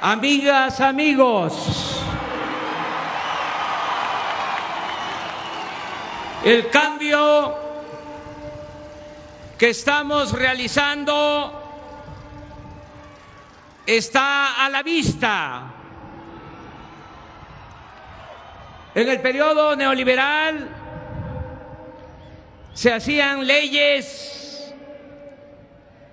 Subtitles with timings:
[0.00, 2.00] Amigas, amigos,
[6.44, 7.56] el cambio
[9.58, 11.52] que estamos realizando
[13.84, 15.62] está a la vista.
[18.94, 20.68] En el periodo neoliberal
[22.72, 24.74] se hacían leyes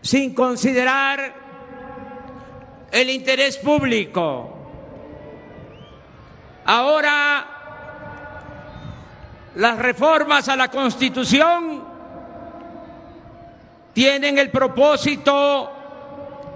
[0.02, 1.45] sin considerar
[2.96, 4.56] el interés público.
[6.64, 7.46] Ahora
[9.56, 11.84] las reformas a la Constitución
[13.92, 15.72] tienen el propósito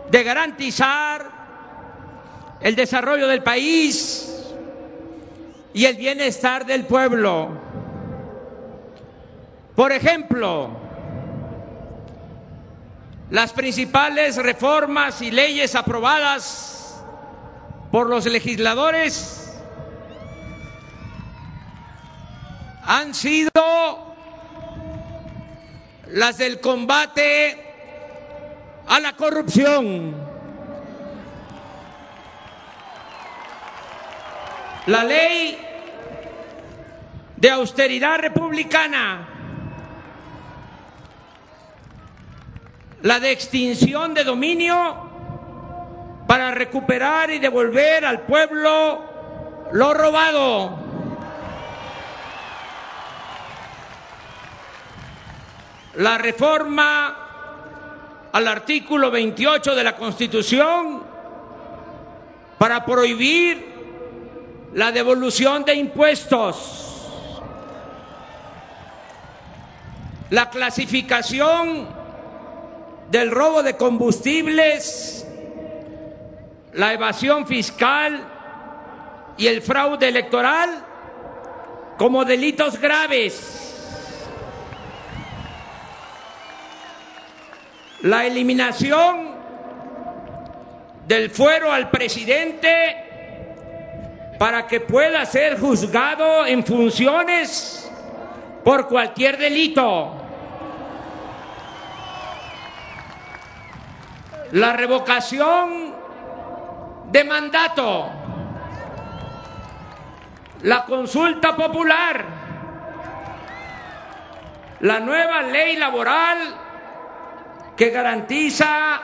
[0.10, 1.30] de garantizar
[2.62, 4.46] el desarrollo del país
[5.74, 7.50] y el bienestar del pueblo.
[9.76, 10.70] Por ejemplo,
[13.30, 17.02] las principales reformas y leyes aprobadas
[17.92, 19.40] por los legisladores
[22.84, 23.52] han sido
[26.08, 27.66] las del combate
[28.88, 30.16] a la corrupción,
[34.88, 35.60] la ley
[37.38, 39.29] de austeridad republicana,
[43.02, 45.10] la de extinción de dominio
[46.28, 49.04] para recuperar y devolver al pueblo
[49.72, 50.78] lo robado.
[55.96, 57.18] La reforma
[58.32, 61.04] al artículo 28 de la Constitución
[62.58, 63.70] para prohibir
[64.74, 66.86] la devolución de impuestos.
[70.30, 71.99] La clasificación
[73.10, 75.26] del robo de combustibles,
[76.74, 78.24] la evasión fiscal
[79.38, 80.86] y el fraude electoral
[81.98, 83.56] como delitos graves.
[88.02, 89.30] La eliminación
[91.08, 93.10] del fuero al presidente
[94.38, 97.92] para que pueda ser juzgado en funciones
[98.64, 100.19] por cualquier delito.
[104.52, 105.96] La revocación
[107.06, 108.10] de mandato,
[110.64, 112.26] la consulta popular,
[114.80, 116.38] la nueva ley laboral
[117.78, 119.02] que garantiza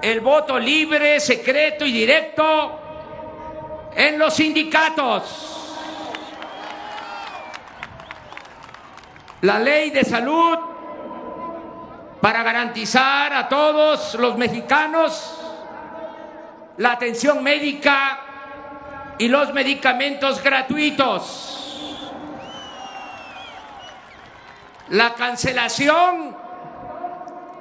[0.00, 2.80] el voto libre, secreto y directo
[3.96, 5.48] en los sindicatos.
[9.42, 10.71] La ley de salud
[12.22, 15.40] para garantizar a todos los mexicanos
[16.76, 18.20] la atención médica
[19.18, 21.98] y los medicamentos gratuitos.
[24.90, 26.36] La cancelación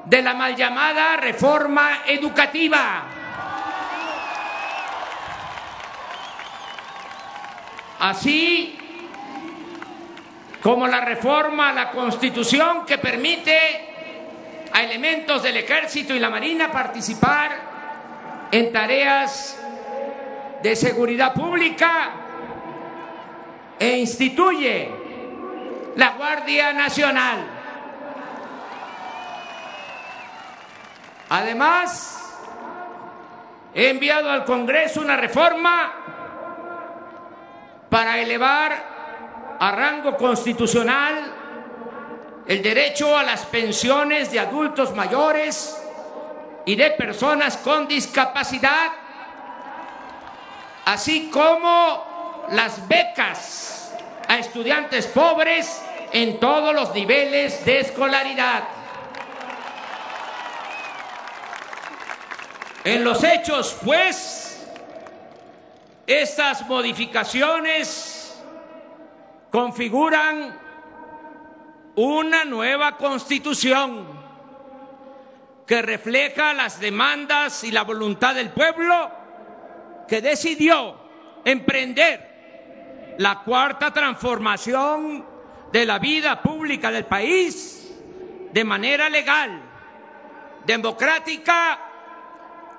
[0.06, 3.04] de la mal llamada reforma educativa.
[8.00, 8.78] Así
[10.62, 13.91] como la reforma a la Constitución que permite
[14.74, 17.52] a elementos del Ejército y la Marina participar
[18.52, 19.58] en tareas
[20.62, 22.12] de seguridad pública
[23.80, 24.90] e instituye
[25.96, 27.40] la Guardia Nacional.
[31.30, 32.40] Además,
[33.74, 35.94] he enviado al Congreso una reforma
[37.90, 41.41] para elevar a rango constitucional
[42.47, 45.78] el derecho a las pensiones de adultos mayores
[46.66, 48.91] y de personas con discapacidad,
[50.85, 53.94] así como las becas
[54.28, 55.81] a estudiantes pobres
[56.12, 58.63] en todos los niveles de escolaridad.
[62.84, 64.68] En los hechos, pues,
[66.07, 68.42] estas modificaciones
[69.51, 70.61] configuran
[71.96, 74.22] una nueva constitución
[75.66, 79.12] que refleja las demandas y la voluntad del pueblo
[80.08, 80.98] que decidió
[81.46, 85.26] emprender la cuarta transformación
[85.72, 87.94] de la vida pública del país
[88.52, 89.62] de manera legal,
[90.66, 91.80] democrática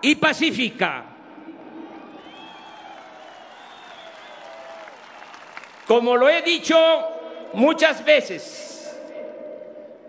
[0.03, 1.05] y pacífica.
[5.87, 6.77] Como lo he dicho
[7.55, 8.72] muchas veces,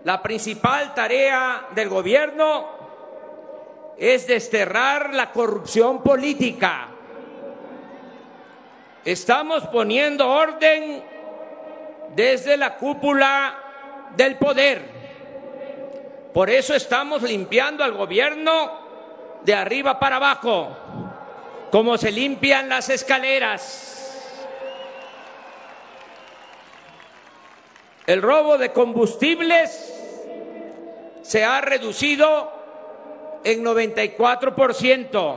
[0.04, 2.68] la principal tarea del gobierno
[3.96, 6.88] es desterrar la corrupción política.
[9.02, 11.02] Estamos poniendo orden
[12.14, 13.58] desde la cúpula
[14.14, 14.82] del poder.
[16.34, 18.84] Por eso estamos limpiando al gobierno
[19.42, 20.76] de arriba para abajo,
[21.70, 23.94] como se limpian las escaleras.
[28.06, 29.93] El robo de combustibles
[31.24, 32.52] se ha reducido
[33.42, 35.36] en 94%.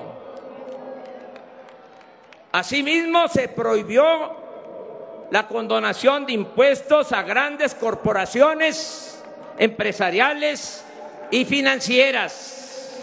[2.51, 4.35] Asimismo, se prohibió
[5.31, 9.23] la condonación de impuestos a grandes corporaciones
[9.57, 10.83] empresariales
[11.31, 12.97] y financieras.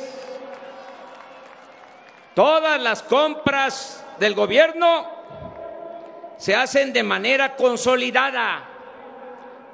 [2.35, 5.09] Todas las compras del gobierno
[6.37, 8.69] se hacen de manera consolidada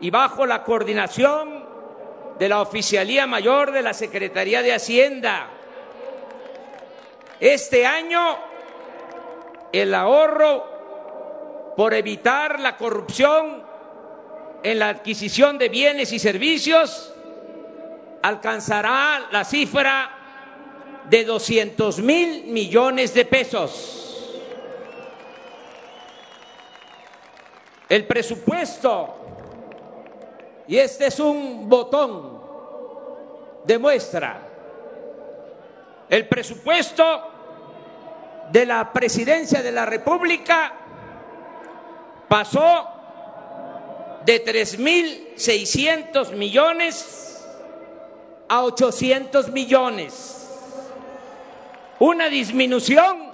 [0.01, 1.70] y bajo la coordinación
[2.41, 5.51] de la Oficialía Mayor de la Secretaría de Hacienda.
[7.39, 8.39] Este año
[9.71, 13.63] el ahorro por evitar la corrupción
[14.63, 17.13] en la adquisición de bienes y servicios
[18.23, 20.11] alcanzará la cifra
[21.11, 24.33] de 200 mil millones de pesos.
[27.87, 29.21] El presupuesto,
[30.71, 32.30] y este es un botón
[33.65, 34.41] de muestra,
[36.09, 37.31] el presupuesto
[38.51, 40.73] de la presidencia de la República
[42.29, 42.89] pasó
[44.25, 47.47] de 3.600 millones
[48.49, 50.41] a 800 millones
[52.01, 53.31] una disminución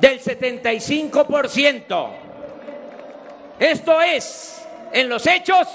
[0.00, 2.08] del 75%.
[3.60, 5.68] Esto es, en los hechos,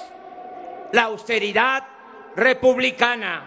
[0.92, 1.84] la austeridad
[2.38, 3.44] republicana.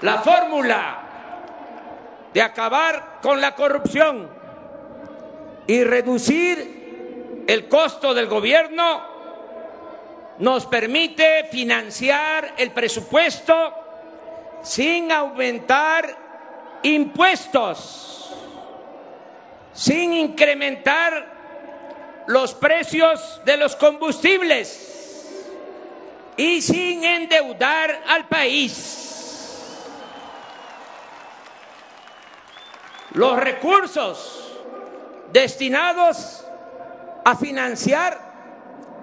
[0.00, 0.98] La fórmula
[2.32, 4.28] de acabar con la corrupción
[5.66, 9.12] y reducir el costo del gobierno
[10.38, 13.74] nos permite financiar el presupuesto
[14.62, 18.34] sin aumentar impuestos,
[19.74, 21.31] sin incrementar
[22.26, 24.92] los precios de los combustibles
[26.36, 28.98] y sin endeudar al país.
[33.12, 34.58] Los recursos
[35.32, 36.46] destinados
[37.24, 38.32] a financiar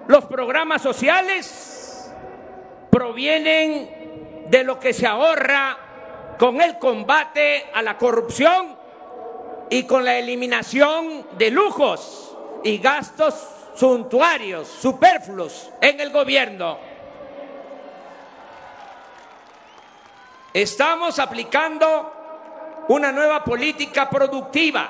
[0.08, 2.10] los programas sociales
[2.90, 5.78] provienen de lo que se ahorra
[6.38, 8.76] con el combate a la corrupción
[9.68, 12.29] y con la eliminación de lujos
[12.64, 13.34] y gastos
[13.74, 16.78] suntuarios, superfluos en el gobierno.
[20.52, 24.88] Estamos aplicando una nueva política productiva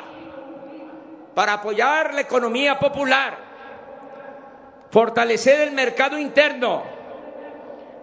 [1.35, 3.51] para apoyar la economía popular
[4.91, 6.83] fortalecer el mercado interno,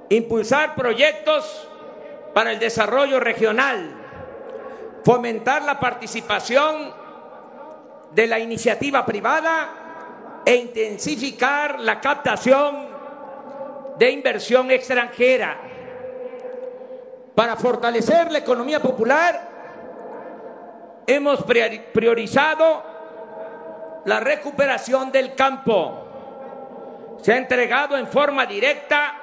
[0.10, 1.68] impulsar proyectos
[2.34, 3.94] para el desarrollo regional,
[5.04, 6.94] fomentar la participación
[8.12, 12.88] de la iniciativa privada e intensificar la captación
[13.98, 15.60] de inversión extranjera.
[17.36, 19.50] Para fortalecer la economía popular,
[21.06, 22.84] hemos priorizado
[24.06, 26.08] la recuperación del campo
[27.22, 29.16] se ha entregado en forma directa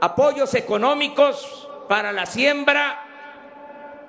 [0.00, 3.00] apoyos económicos para la siembra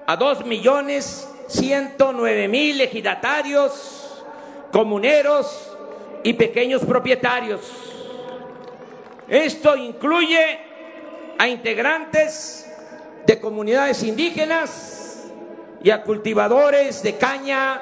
[0.06, 4.24] a dos millones ciento nueve mil ejidatarios,
[4.72, 5.72] comuneros
[6.24, 7.62] y pequeños propietarios.
[9.28, 10.60] Esto incluye
[11.38, 12.72] a integrantes
[13.26, 15.32] de comunidades indígenas
[15.84, 17.82] y a cultivadores de caña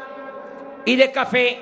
[0.85, 1.59] y de café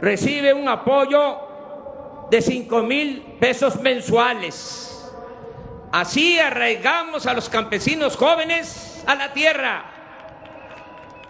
[0.02, 1.38] recibe un apoyo
[2.30, 5.10] de cinco mil pesos mensuales.
[5.92, 9.86] Así arraigamos a los campesinos jóvenes a la tierra.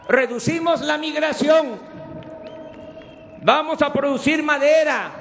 [0.09, 1.79] Reducimos la migración.
[3.43, 5.11] Vamos a producir madera,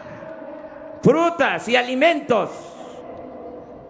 [1.02, 2.73] frutas y alimentos.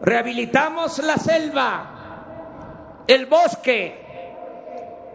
[0.05, 4.05] Rehabilitamos la selva, el bosque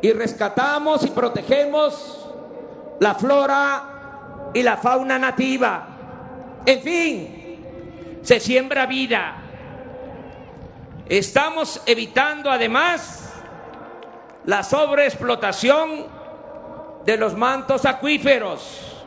[0.02, 2.28] y rescatamos y protegemos
[3.00, 5.88] la flora y la fauna nativa.
[6.66, 9.36] En fin, se siembra vida.
[11.08, 13.32] Estamos evitando además
[14.46, 16.08] la sobreexplotación
[17.06, 19.06] de los mantos acuíferos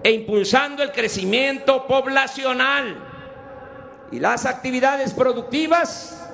[0.00, 3.07] e impulsando el crecimiento poblacional
[4.10, 6.26] y las actividades productivas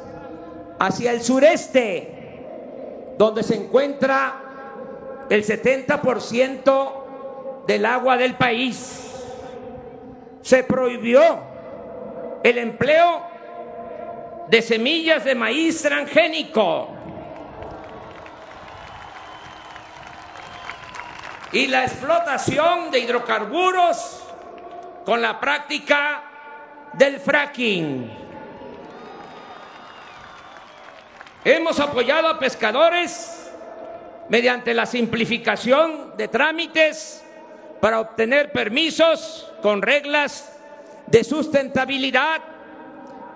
[0.78, 4.42] hacia el sureste, donde se encuentra
[5.28, 9.10] el 70% del agua del país.
[10.42, 11.40] Se prohibió
[12.42, 13.22] el empleo
[14.48, 16.90] de semillas de maíz transgénico
[21.52, 24.22] y la explotación de hidrocarburos
[25.06, 26.33] con la práctica
[26.96, 28.10] del fracking.
[31.44, 33.52] Hemos apoyado a pescadores
[34.28, 37.24] mediante la simplificación de trámites
[37.80, 40.56] para obtener permisos con reglas
[41.06, 42.40] de sustentabilidad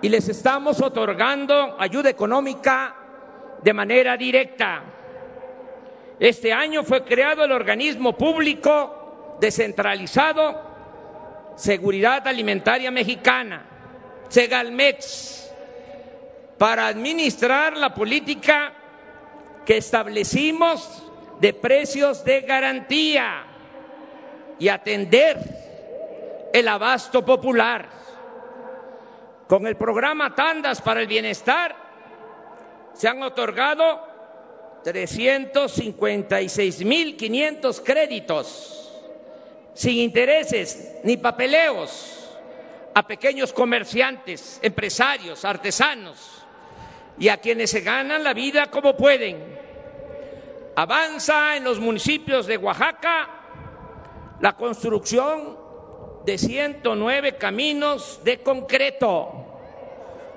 [0.01, 2.95] y les estamos otorgando ayuda económica
[3.61, 4.81] de manera directa.
[6.19, 10.68] Este año fue creado el organismo público descentralizado
[11.59, 13.61] Seguridad Alimentaria Mexicana,
[14.29, 15.51] Segalmex,
[16.57, 18.71] para administrar la política
[19.65, 21.03] que establecimos
[21.41, 23.43] de precios de garantía
[24.57, 25.37] y atender
[26.53, 27.89] el abasto popular.
[29.45, 31.75] Con el programa Tandas para el Bienestar
[32.93, 34.07] se han otorgado
[34.85, 38.88] 356.500 créditos
[39.79, 42.37] sin intereses ni papeleos
[42.93, 46.43] a pequeños comerciantes, empresarios, artesanos
[47.17, 49.41] y a quienes se ganan la vida como pueden.
[50.75, 53.29] Avanza en los municipios de Oaxaca
[54.41, 55.57] la construcción
[56.25, 59.31] de 109 caminos de concreto.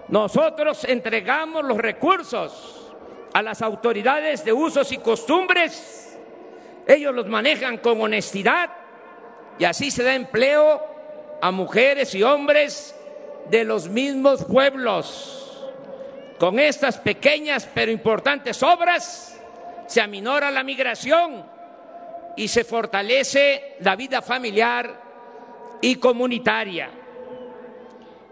[0.07, 2.93] Nosotros entregamos los recursos
[3.35, 6.17] a las autoridades de usos y costumbres.
[6.87, 8.82] Ellos los manejan con honestidad
[9.59, 10.83] y así se da empleo
[11.41, 12.95] a mujeres y hombres
[13.51, 15.39] de los mismos pueblos.
[16.39, 19.41] Con estas pequeñas pero importantes obras
[19.87, 21.45] se aminora la migración
[22.37, 24.91] y se fortalece la vida familiar
[25.81, 26.91] y comunitaria.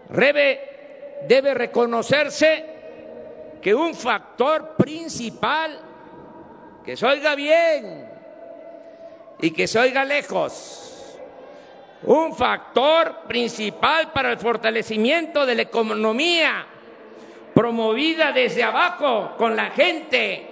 [0.09, 2.65] Debe, debe reconocerse
[3.61, 5.79] que un factor principal,
[6.83, 8.09] que se oiga bien
[9.39, 10.80] y que se oiga lejos,
[12.03, 16.65] un factor principal para el fortalecimiento de la economía
[17.53, 20.47] promovida desde abajo con la gente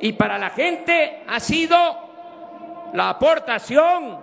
[0.00, 4.18] y para la gente ha sido la aportación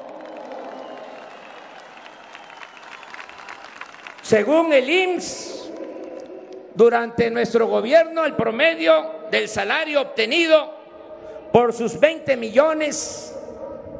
[4.21, 5.66] Según el IMSS,
[6.77, 8.93] durante nuestro gobierno el promedio
[9.31, 10.77] del salario obtenido
[11.51, 13.35] por sus 20 millones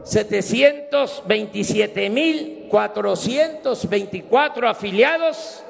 [0.03, 5.63] 727 mil 424 afiliados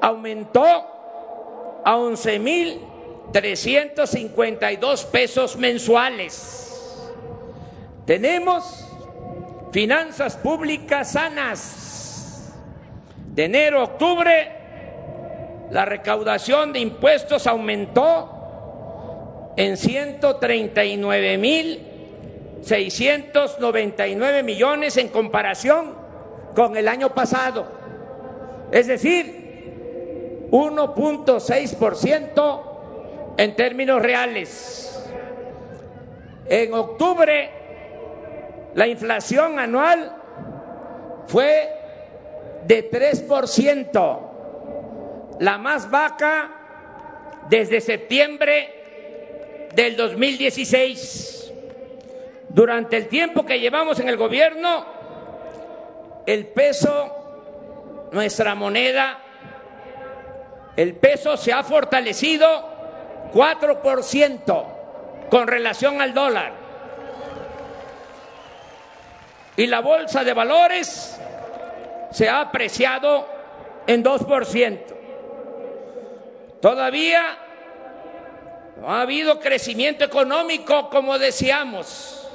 [0.00, 0.62] aumentó
[1.84, 2.80] a 11 mil
[3.32, 7.12] 352 pesos mensuales.
[8.06, 8.86] Tenemos
[9.72, 12.52] finanzas públicas sanas
[13.34, 14.55] de enero a octubre,
[15.70, 21.86] la recaudación de impuestos aumentó en 139 mil
[22.66, 25.94] 699 millones en comparación
[26.54, 27.64] con el año pasado.
[28.72, 32.62] Es decir, 1.6%
[33.36, 35.00] en términos reales.
[36.48, 37.50] En octubre,
[38.74, 40.16] la inflación anual
[41.28, 41.68] fue
[42.66, 44.25] de 3%,
[45.40, 46.50] la más baja
[47.48, 51.52] desde septiembre del 2016.
[52.48, 54.86] Durante el tiempo que llevamos en el gobierno,
[56.24, 59.18] el peso, nuestra moneda,
[60.76, 64.64] el peso se ha fortalecido 4%
[65.28, 66.52] con relación al dólar.
[69.56, 71.18] Y la bolsa de valores
[72.10, 73.26] se ha apreciado
[73.86, 74.95] en 2%.
[76.66, 77.22] Todavía
[78.80, 82.28] no ha habido crecimiento económico como decíamos,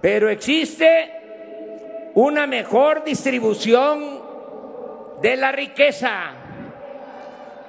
[0.00, 4.22] pero existe una mejor distribución
[5.20, 6.34] de la riqueza.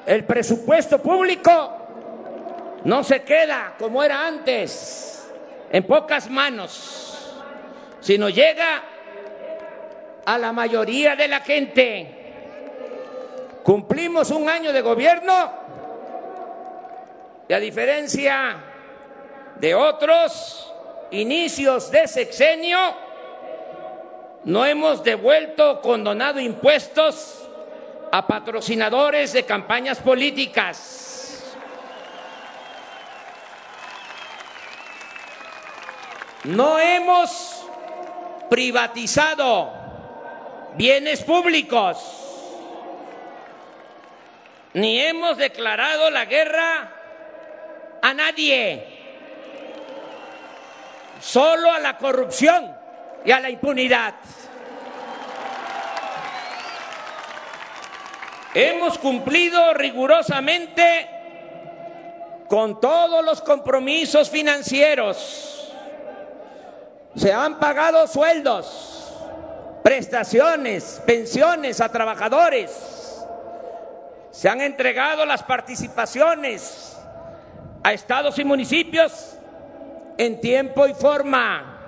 [0.06, 5.28] El presupuesto público no se queda como era antes,
[5.72, 7.36] en pocas manos,
[8.00, 8.84] sino llega
[10.24, 12.17] a la mayoría de la gente.
[13.68, 15.52] Cumplimos un año de gobierno
[17.50, 18.64] y a diferencia
[19.58, 20.74] de otros
[21.12, 22.80] inicios de sexenio,
[24.46, 27.46] no hemos devuelto condonado impuestos
[28.10, 31.54] a patrocinadores de campañas políticas.
[36.46, 37.68] No hemos
[38.50, 39.74] privatizado
[40.78, 42.27] bienes públicos,
[44.78, 46.92] ni hemos declarado la guerra
[48.00, 48.86] a nadie,
[51.20, 52.78] solo a la corrupción
[53.26, 54.14] y a la impunidad.
[58.54, 61.10] Hemos cumplido rigurosamente
[62.48, 65.74] con todos los compromisos financieros.
[67.16, 69.12] Se han pagado sueldos
[69.82, 72.97] prestaciones, pensiones a trabajadores.
[74.38, 76.96] Se han entregado las participaciones
[77.84, 79.36] a estados y municipios
[80.16, 81.80] en tiempo y forma.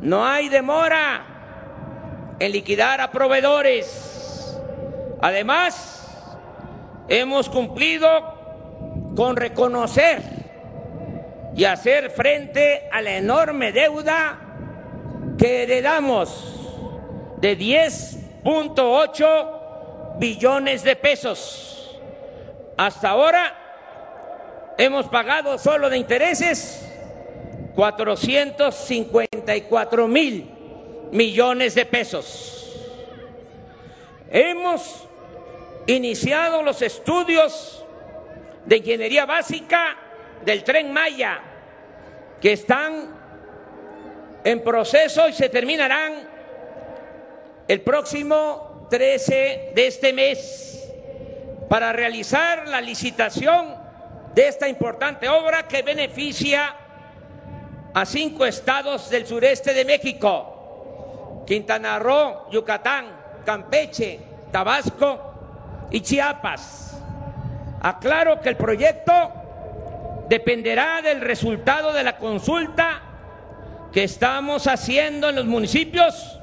[0.00, 4.56] No hay demora en liquidar a proveedores.
[5.20, 6.06] Además,
[7.08, 10.22] hemos cumplido con reconocer
[11.56, 14.38] y hacer frente a la enorme deuda
[15.36, 16.70] que heredamos
[17.38, 19.55] de 10.8
[20.18, 21.96] billones de pesos.
[22.76, 26.82] Hasta ahora hemos pagado solo de intereses
[27.74, 30.50] 454 mil
[31.12, 32.52] millones de pesos.
[34.30, 35.06] Hemos
[35.86, 37.84] iniciado los estudios
[38.64, 39.96] de ingeniería básica
[40.44, 41.40] del tren Maya,
[42.40, 43.14] que están
[44.42, 46.28] en proceso y se terminarán
[47.68, 50.92] el próximo 13 de este mes
[51.68, 53.74] para realizar la licitación
[54.34, 56.74] de esta importante obra que beneficia
[57.94, 63.06] a cinco estados del sureste de México, Quintana Roo, Yucatán,
[63.44, 64.20] Campeche,
[64.52, 67.00] Tabasco y Chiapas.
[67.80, 69.12] Aclaro que el proyecto
[70.28, 73.00] dependerá del resultado de la consulta
[73.92, 76.38] que estamos haciendo en los municipios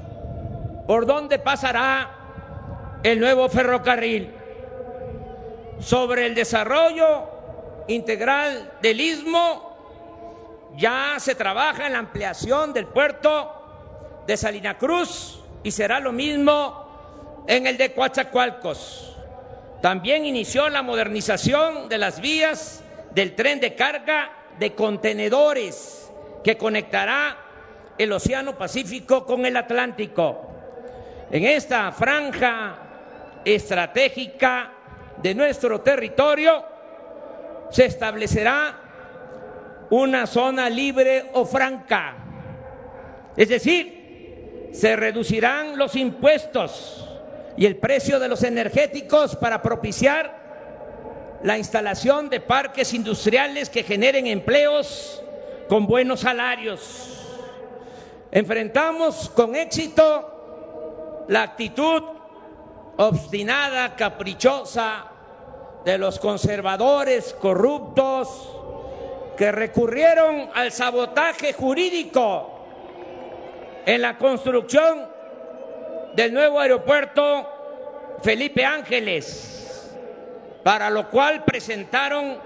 [0.86, 2.23] por dónde pasará
[3.04, 4.30] el nuevo ferrocarril.
[5.78, 7.28] Sobre el desarrollo
[7.86, 15.70] integral del istmo, ya se trabaja en la ampliación del puerto de Salina Cruz y
[15.70, 19.16] será lo mismo en el de Coatzacoalcos.
[19.82, 22.82] También inició la modernización de las vías
[23.14, 26.10] del tren de carga de contenedores
[26.42, 27.36] que conectará
[27.98, 30.50] el Océano Pacífico con el Atlántico.
[31.30, 32.83] En esta franja
[33.44, 34.72] estratégica
[35.22, 36.64] de nuestro territorio
[37.70, 38.80] se establecerá
[39.90, 42.16] una zona libre o franca,
[43.36, 47.08] es decir, se reducirán los impuestos
[47.56, 50.44] y el precio de los energéticos para propiciar
[51.42, 55.22] la instalación de parques industriales que generen empleos
[55.68, 57.10] con buenos salarios.
[58.32, 62.13] Enfrentamos con éxito la actitud
[62.96, 65.06] obstinada, caprichosa
[65.84, 68.50] de los conservadores corruptos
[69.36, 72.50] que recurrieron al sabotaje jurídico
[73.84, 75.08] en la construcción
[76.14, 77.48] del nuevo aeropuerto
[78.22, 79.92] Felipe Ángeles,
[80.62, 82.38] para lo cual presentaron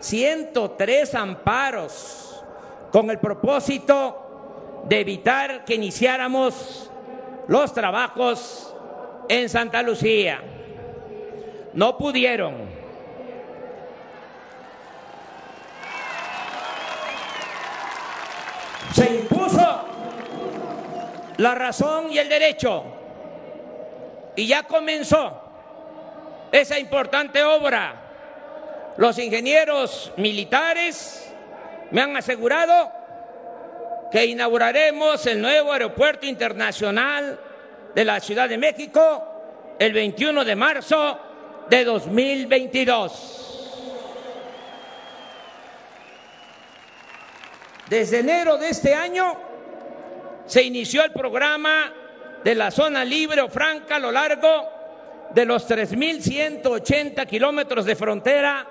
[0.00, 2.44] 103 amparos
[2.90, 6.90] con el propósito de evitar que iniciáramos
[7.48, 8.65] los trabajos
[9.28, 10.40] en Santa Lucía.
[11.72, 12.54] No pudieron.
[18.94, 19.84] Se impuso
[21.36, 22.84] la razón y el derecho
[24.36, 25.42] y ya comenzó
[26.52, 28.02] esa importante obra.
[28.96, 31.30] Los ingenieros militares
[31.90, 32.90] me han asegurado
[34.10, 37.38] que inauguraremos el nuevo aeropuerto internacional
[37.96, 41.18] de la Ciudad de México el 21 de marzo
[41.70, 43.32] de 2022.
[47.88, 49.34] Desde enero de este año
[50.44, 51.90] se inició el programa
[52.44, 54.68] de la zona libre o franca a lo largo
[55.30, 58.66] de los 3.180 kilómetros de frontera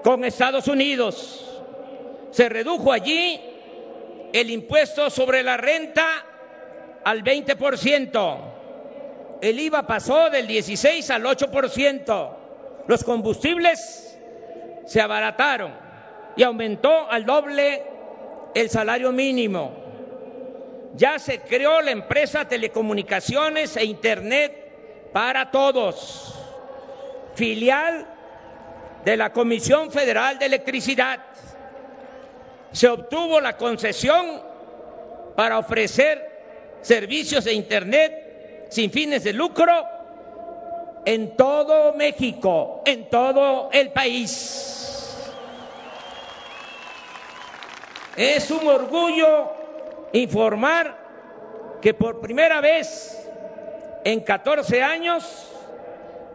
[0.00, 1.60] con Estados Unidos.
[2.30, 3.40] Se redujo allí
[4.32, 6.33] el impuesto sobre la renta
[7.04, 8.38] al 20%.
[9.40, 12.30] El IVA pasó del 16 al 8%.
[12.86, 14.18] Los combustibles
[14.86, 15.72] se abarataron
[16.36, 17.82] y aumentó al doble
[18.54, 19.72] el salario mínimo.
[20.94, 26.34] Ya se creó la empresa Telecomunicaciones e Internet para Todos,
[27.34, 28.06] filial
[29.04, 31.20] de la Comisión Federal de Electricidad.
[32.72, 34.40] Se obtuvo la concesión
[35.36, 36.33] para ofrecer
[36.84, 39.72] servicios de Internet sin fines de lucro
[41.06, 45.16] en todo México, en todo el país.
[48.16, 49.52] Es un orgullo
[50.12, 53.28] informar que por primera vez
[54.04, 55.50] en 14 años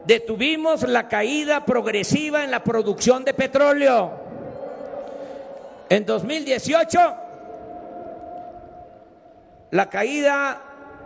[0.05, 4.11] detuvimos la caída progresiva en la producción de petróleo.
[5.89, 7.28] En 2018
[9.71, 10.61] la caída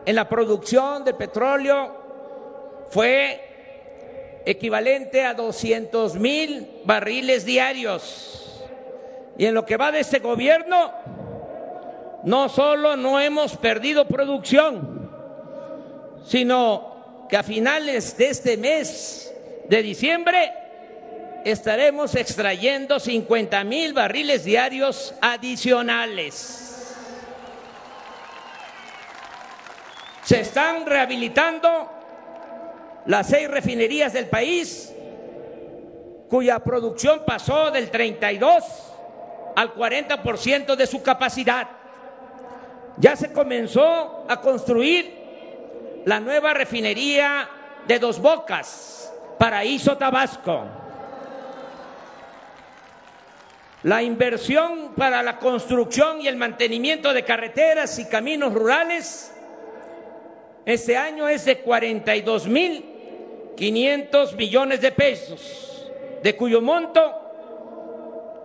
[0.06, 2.04] en la producción de petróleo
[2.90, 8.64] fue equivalente a 200 mil barriles diarios.
[9.38, 10.92] Y en lo que va de este gobierno,
[12.24, 15.10] no solo no hemos perdido producción,
[16.26, 19.34] sino que a finales de este mes
[19.68, 20.54] de diciembre
[21.46, 26.73] estaremos extrayendo 50 mil barriles diarios adicionales.
[30.24, 31.90] Se están rehabilitando
[33.08, 34.94] las seis refinerías del país,
[36.30, 38.64] cuya producción pasó del 32
[39.56, 41.68] al 40% de su capacidad.
[42.98, 45.14] Ya se comenzó a construir
[46.06, 47.50] la nueva refinería
[47.86, 50.66] de Dos Bocas, Paraíso Tabasco.
[53.84, 59.34] La inversión para la construcción y el mantenimiento de carreteras y caminos rurales
[60.66, 62.86] este año es de 42 mil
[63.56, 67.24] 500 millones de pesos, de cuyo monto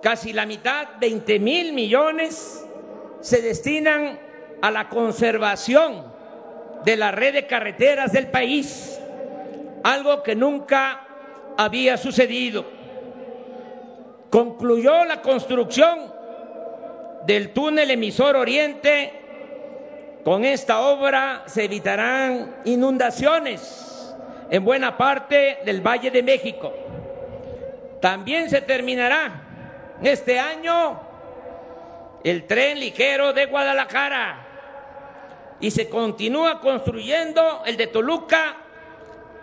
[0.03, 2.67] casi la mitad, 20 mil millones,
[3.21, 4.19] se destinan
[4.61, 6.13] a la conservación
[6.85, 9.01] de la red de carreteras del país,
[9.83, 11.07] algo que nunca
[11.57, 12.65] había sucedido.
[14.31, 16.13] Concluyó la construcción
[17.27, 19.18] del túnel emisor oriente
[20.29, 24.15] con esta obra se evitarán inundaciones
[24.51, 26.71] en buena parte del Valle de México.
[27.99, 31.01] También se terminará este año
[32.23, 34.47] el tren ligero de Guadalajara
[35.61, 38.55] y se continúa construyendo el de Toluca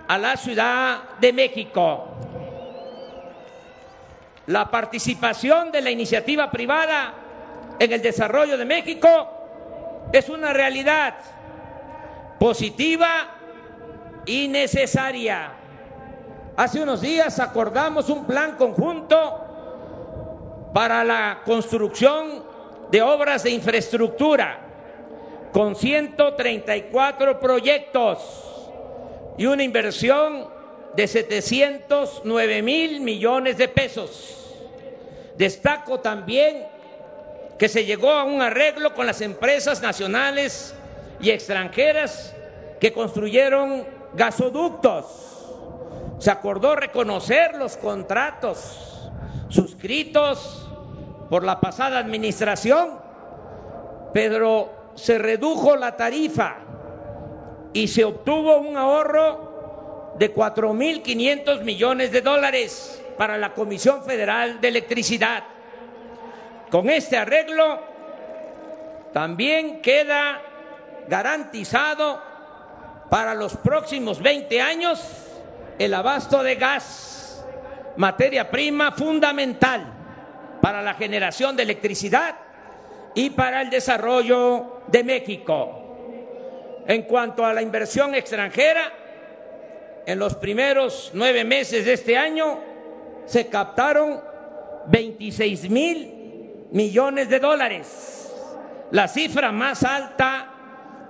[0.08, 2.10] a la Ciudad de México.
[4.45, 7.15] La participación de la iniciativa privada
[7.80, 9.35] en el desarrollo de México
[10.17, 11.15] es una realidad
[12.39, 13.36] positiva
[14.25, 15.51] y necesaria.
[16.56, 22.43] Hace unos días acordamos un plan conjunto para la construcción
[22.91, 24.60] de obras de infraestructura
[25.51, 28.19] con 134 proyectos
[29.38, 30.47] y una inversión
[30.95, 34.54] de 709 mil millones de pesos.
[35.38, 36.74] Destaco también
[37.58, 40.76] que se llegó a un arreglo con las empresas nacionales
[41.22, 42.36] y extranjeras
[42.80, 45.06] que construyeron gasoductos.
[46.20, 49.10] Se acordó reconocer los contratos
[49.50, 50.70] suscritos
[51.30, 53.00] por la pasada administración,
[54.13, 56.58] pero se redujo la tarifa
[57.74, 64.68] y se obtuvo un ahorro de 4.500 millones de dólares para la Comisión Federal de
[64.70, 65.44] Electricidad.
[66.75, 67.79] Con este arreglo
[69.13, 70.41] también queda
[71.07, 72.21] garantizado
[73.09, 75.01] para los próximos 20 años
[75.79, 77.45] el abasto de gas,
[77.95, 79.85] materia prima fundamental
[80.61, 82.35] para la generación de electricidad
[83.13, 86.83] y para el desarrollo de México.
[86.88, 88.91] En cuanto a la inversión extranjera,
[90.05, 92.59] en los primeros nueve meses de este año
[93.25, 94.19] se captaron
[94.88, 96.14] 26 mil
[96.71, 98.32] millones de dólares,
[98.91, 100.51] la cifra más alta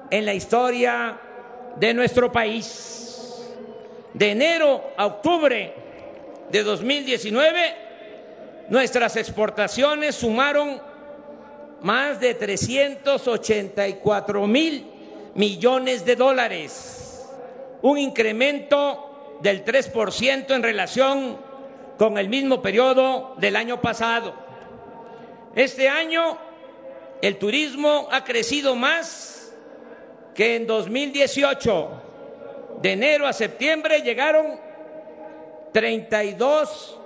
[0.09, 1.19] en la historia
[1.77, 3.01] de nuestro país.
[4.13, 5.73] De enero a octubre
[6.49, 7.75] de 2019,
[8.69, 10.81] nuestras exportaciones sumaron
[11.81, 14.85] más de 384 mil
[15.35, 17.27] millones de dólares,
[17.81, 21.37] un incremento del 3% en relación
[21.97, 24.44] con el mismo periodo del año pasado.
[25.55, 26.37] Este año
[27.21, 29.53] el turismo ha crecido más
[30.33, 32.01] que en 2018.
[32.81, 34.59] De enero a septiembre llegaron
[35.71, 36.99] 32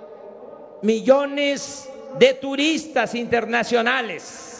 [0.82, 4.50] millones de turistas internacionales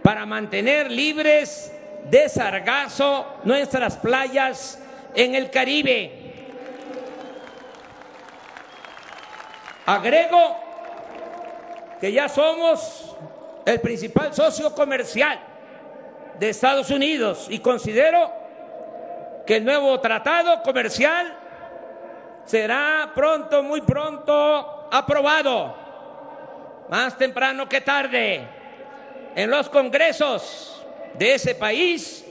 [0.02, 1.72] para mantener libres
[2.10, 4.80] de sargazo nuestras playas
[5.16, 6.22] en el Caribe.
[9.88, 10.65] Agrego
[12.00, 13.16] que ya somos
[13.66, 15.40] el principal socio comercial
[16.40, 18.32] de Estados Unidos y considero
[19.46, 21.38] que el nuevo tratado comercial
[22.46, 25.76] será pronto, muy pronto aprobado,
[26.90, 28.48] más temprano que tarde,
[29.36, 30.84] en los congresos
[31.16, 32.26] de ese país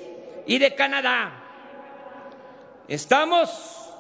[0.47, 1.33] y de Canadá.
[2.89, 3.91] Estamos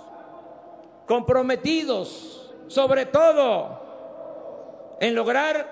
[1.06, 3.83] comprometidos, sobre todo,
[5.00, 5.68] en lograr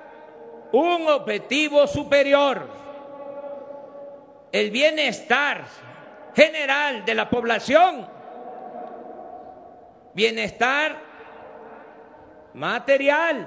[0.73, 2.69] un objetivo superior,
[4.51, 5.65] el bienestar
[6.35, 8.07] general de la población,
[10.15, 11.13] bienestar
[12.55, 13.47] material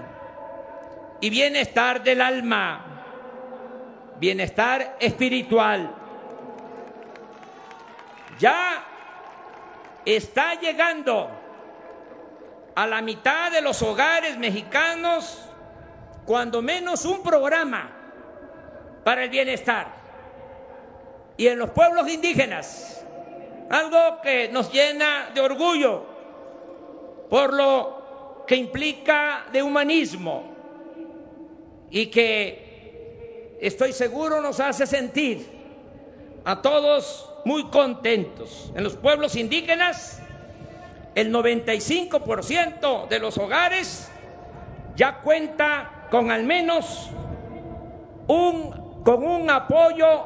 [1.21, 2.91] y bienestar del alma.
[4.17, 5.93] Bienestar espiritual.
[8.39, 8.83] Ya
[10.05, 11.29] está llegando
[12.75, 15.49] a la mitad de los hogares mexicanos
[16.25, 17.91] cuando menos un programa
[19.03, 19.87] para el bienestar.
[21.37, 23.05] Y en los pueblos indígenas,
[23.69, 26.05] algo que nos llena de orgullo
[27.29, 30.53] por lo que implica de humanismo
[31.89, 35.47] y que estoy seguro nos hace sentir
[36.43, 38.71] a todos muy contentos.
[38.75, 40.19] En los pueblos indígenas,
[41.15, 44.09] el 95% de los hogares
[44.95, 47.09] ya cuenta con al menos
[48.27, 50.23] un, con un apoyo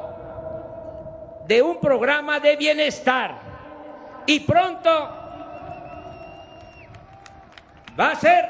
[1.46, 3.34] de un programa de bienestar.
[4.26, 4.90] Y pronto
[7.98, 8.48] va a ser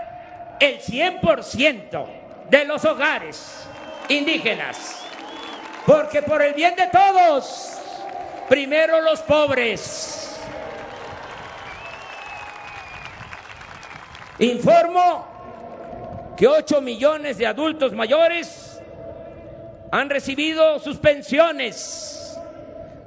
[0.61, 2.07] el 100%
[2.51, 3.67] de los hogares
[4.09, 5.03] indígenas.
[5.87, 7.79] Porque por el bien de todos,
[8.49, 10.41] primero los pobres.
[14.39, 15.30] Informo
[16.41, 18.81] que 8 millones de adultos mayores
[19.91, 22.35] han recibido sus pensiones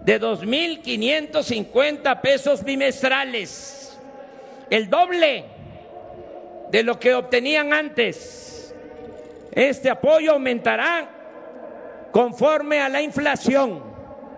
[0.01, 3.99] de 2.550 pesos bimestrales,
[4.69, 5.45] el doble
[6.69, 8.75] de lo que obtenían antes.
[9.51, 11.09] Este apoyo aumentará
[12.11, 13.81] conforme a la inflación.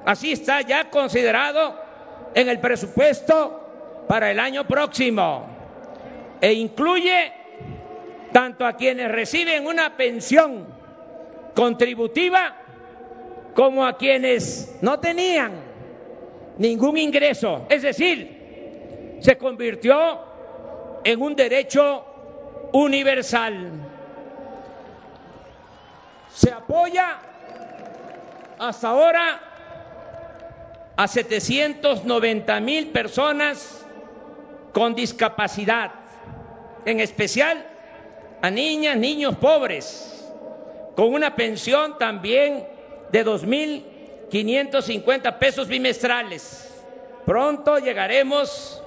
[0.06, 1.78] Así está ya considerado
[2.34, 5.48] en el presupuesto para el año próximo
[6.40, 7.44] e incluye
[8.36, 10.68] tanto a quienes reciben una pensión
[11.56, 12.54] contributiva
[13.54, 15.54] como a quienes no tenían
[16.58, 17.66] ningún ingreso.
[17.70, 20.20] Es decir, se convirtió
[21.06, 22.06] en un derecho
[22.74, 23.72] universal.
[26.34, 27.18] Se apoya
[28.60, 29.40] hasta ahora
[30.98, 33.86] a 790 mil personas
[34.74, 35.92] con discapacidad
[36.84, 37.75] en especial
[38.42, 40.26] a niñas, niños pobres,
[40.96, 42.66] con una pensión también
[43.12, 46.72] de 2.550 pesos bimestrales.
[47.26, 48.82] Pronto llegaremos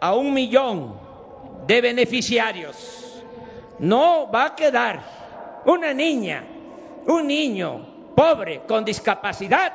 [0.00, 0.98] a un millón
[1.66, 3.22] de beneficiarios.
[3.78, 5.02] No va a quedar
[5.64, 6.44] una niña,
[7.06, 9.72] un niño pobre con discapacidad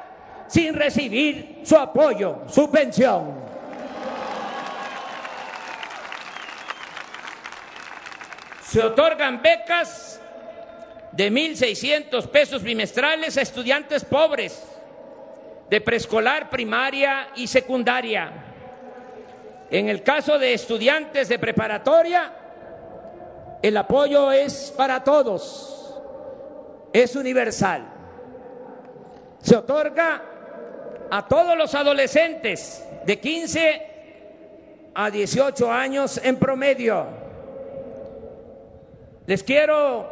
[0.47, 3.44] sin recibir su apoyo, su pensión.
[8.67, 10.19] Se otorgan becas
[11.11, 14.63] de 1.600 pesos bimestrales a estudiantes pobres
[15.69, 18.31] de preescolar, primaria y secundaria.
[19.69, 22.33] En el caso de estudiantes de preparatoria,
[23.61, 26.01] el apoyo es para todos,
[26.91, 27.83] es universal.
[29.41, 30.21] Se otorga
[31.11, 33.87] a todos los adolescentes de 15
[34.95, 37.24] a 18 años en promedio
[39.27, 40.11] les quiero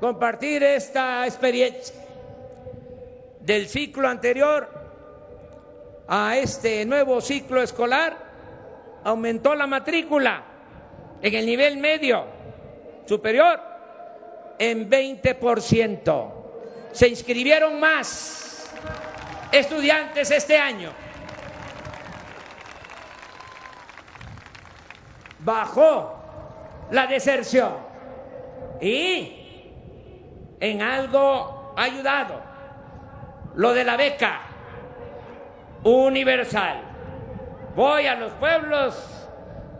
[0.00, 1.94] compartir esta experiencia
[3.40, 4.68] del ciclo anterior
[6.06, 8.24] a este nuevo ciclo escolar.
[9.04, 10.44] Aumentó la matrícula
[11.22, 12.24] en el nivel medio
[13.06, 13.60] superior
[14.58, 16.32] en 20%.
[16.92, 18.70] Se inscribieron más
[19.52, 20.90] estudiantes este año.
[25.40, 27.83] Bajó la deserción
[28.80, 32.40] y en algo ayudado
[33.54, 34.40] lo de la beca
[35.84, 36.80] universal.
[37.76, 39.26] Voy a los pueblos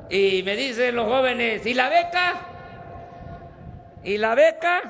[0.08, 2.34] y me dicen los jóvenes, ¿y la beca?
[4.02, 4.82] ¿Y la beca?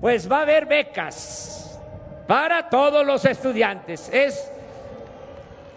[0.00, 1.78] Pues va a haber becas
[2.26, 4.08] para todos los estudiantes.
[4.12, 4.50] Es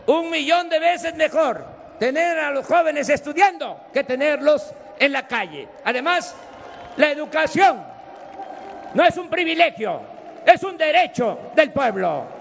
[0.07, 1.65] un millón de veces mejor
[1.99, 5.67] tener a los jóvenes estudiando que tenerlos en la calle.
[5.83, 6.35] Además,
[6.97, 7.83] la educación
[8.93, 10.01] no es un privilegio,
[10.45, 12.35] es un derecho del pueblo.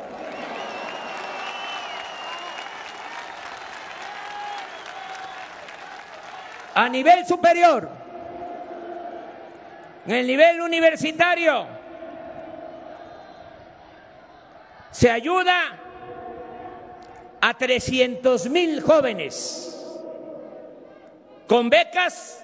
[6.77, 7.89] A nivel superior,
[10.07, 11.67] en el nivel universitario,
[14.91, 15.79] se ayuda
[17.41, 19.71] a 300 mil jóvenes
[21.47, 22.44] con becas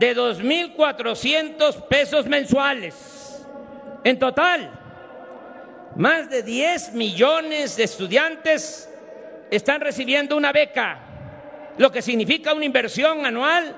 [0.00, 3.44] de 2.400 pesos mensuales.
[4.02, 4.70] En total,
[5.94, 8.88] más de 10 millones de estudiantes
[9.50, 11.00] están recibiendo una beca,
[11.76, 13.76] lo que significa una inversión anual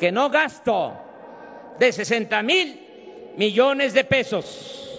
[0.00, 0.98] que no gasto
[1.78, 4.98] de 60 mil millones de pesos.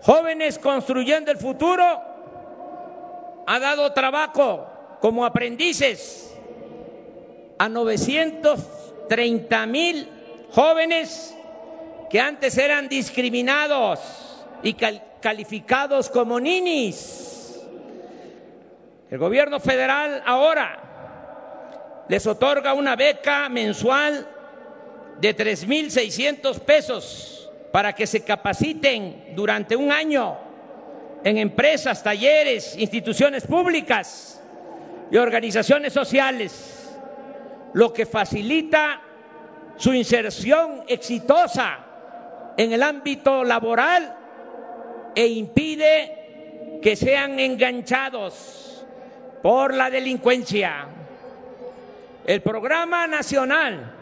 [0.00, 2.00] Jóvenes construyendo el futuro
[3.46, 6.34] ha dado trabajo como aprendices
[7.58, 8.77] a 900
[9.08, 10.08] 30 mil
[10.50, 11.34] jóvenes
[12.10, 14.00] que antes eran discriminados
[14.62, 17.60] y calificados como ninis.
[19.10, 24.26] El gobierno federal ahora les otorga una beca mensual
[25.20, 30.38] de 3.600 pesos para que se capaciten durante un año
[31.24, 34.40] en empresas, talleres, instituciones públicas
[35.10, 36.77] y organizaciones sociales
[37.74, 39.00] lo que facilita
[39.76, 41.78] su inserción exitosa
[42.56, 44.16] en el ámbito laboral
[45.14, 48.84] e impide que sean enganchados
[49.42, 50.86] por la delincuencia.
[52.26, 53.94] El Programa Nacional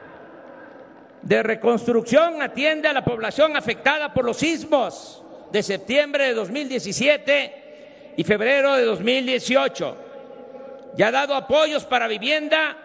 [1.23, 8.25] de Reconstrucción atiende a la población afectada por los sismos de septiembre de 2017 y
[8.25, 9.97] febrero de 2018.
[10.97, 12.77] Ya ha dado apoyos para vivienda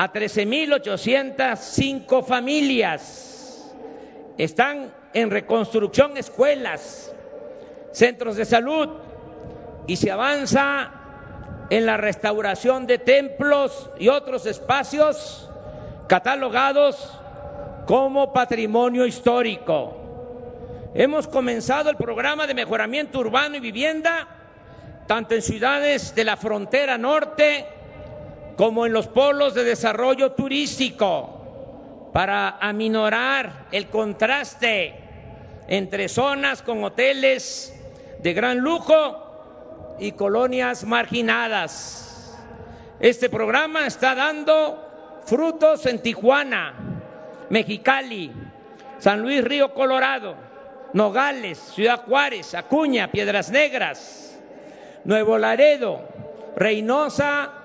[0.00, 3.70] a 13.805 familias.
[4.38, 7.14] Están en reconstrucción escuelas,
[7.92, 8.88] centros de salud
[9.86, 10.90] y se avanza
[11.68, 15.50] en la restauración de templos y otros espacios
[16.08, 17.20] catalogados
[17.84, 19.98] como patrimonio histórico.
[20.94, 24.26] Hemos comenzado el programa de mejoramiento urbano y vivienda
[25.06, 27.79] tanto en ciudades de la frontera norte
[28.56, 34.94] como en los polos de desarrollo turístico para aminorar el contraste
[35.68, 37.74] entre zonas con hoteles
[38.18, 42.36] de gran lujo y colonias marginadas.
[42.98, 46.74] Este programa está dando frutos en Tijuana,
[47.48, 48.32] Mexicali,
[48.98, 50.34] San Luis Río Colorado,
[50.92, 54.38] Nogales, Ciudad Juárez, Acuña, Piedras Negras,
[55.04, 56.00] Nuevo Laredo,
[56.56, 57.59] Reynosa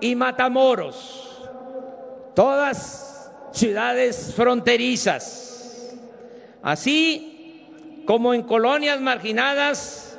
[0.00, 1.48] y Matamoros,
[2.34, 5.96] todas ciudades fronterizas,
[6.62, 10.18] así como en colonias marginadas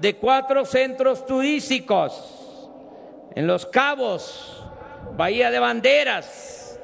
[0.00, 2.34] de cuatro centros turísticos,
[3.34, 4.64] en Los Cabos,
[5.16, 6.80] Bahía de Banderas,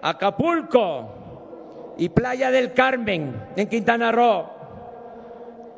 [0.00, 4.50] Acapulco y Playa del Carmen, en Quintana Roo.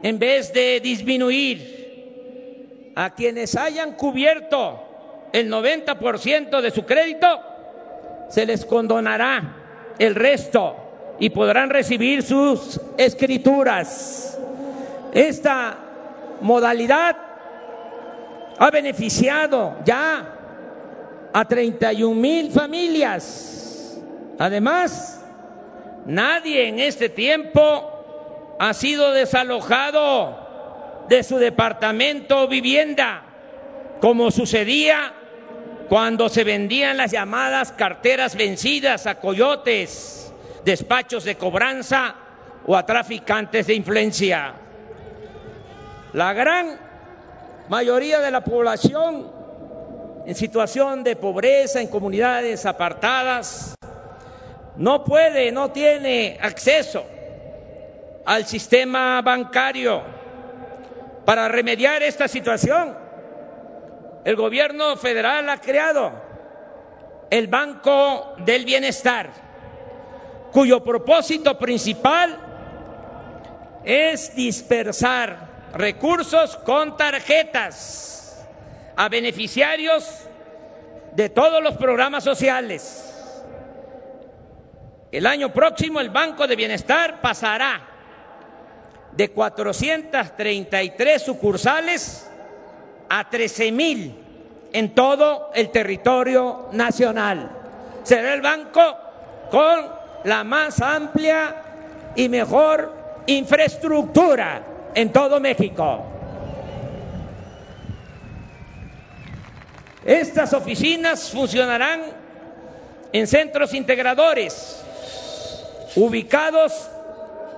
[0.00, 2.92] en vez de disminuir.
[2.94, 7.42] A quienes hayan cubierto el 90% de su crédito,
[8.28, 9.56] se les condonará
[9.98, 10.76] el resto
[11.18, 14.38] y podrán recibir sus escrituras.
[15.12, 15.76] Esta
[16.40, 17.16] modalidad
[18.58, 20.34] ha beneficiado ya
[21.32, 23.58] a 31 mil familias
[24.38, 25.24] Además,
[26.06, 33.22] nadie en este tiempo ha sido desalojado de su departamento o vivienda,
[34.00, 35.12] como sucedía
[35.88, 40.32] cuando se vendían las llamadas carteras vencidas a coyotes,
[40.64, 42.14] despachos de cobranza
[42.66, 44.52] o a traficantes de influencia.
[46.12, 46.78] La gran
[47.68, 49.32] mayoría de la población
[50.26, 53.77] en situación de pobreza, en comunidades apartadas,
[54.78, 57.04] no puede, no tiene acceso
[58.24, 60.02] al sistema bancario.
[61.24, 62.96] Para remediar esta situación,
[64.24, 66.12] el gobierno federal ha creado
[67.28, 69.30] el Banco del Bienestar,
[70.52, 72.38] cuyo propósito principal
[73.84, 78.46] es dispersar recursos con tarjetas
[78.96, 80.08] a beneficiarios
[81.12, 83.07] de todos los programas sociales
[85.10, 87.80] el año próximo el Banco de Bienestar pasará
[89.12, 92.30] de 433 sucursales
[93.08, 94.14] a 13 mil
[94.72, 97.50] en todo el territorio nacional.
[98.02, 98.96] Será el banco
[99.50, 99.90] con
[100.24, 101.62] la más amplia
[102.14, 104.62] y mejor infraestructura
[104.94, 106.04] en todo México.
[110.04, 112.02] Estas oficinas funcionarán
[113.12, 114.84] en centros integradores
[115.96, 116.88] ubicados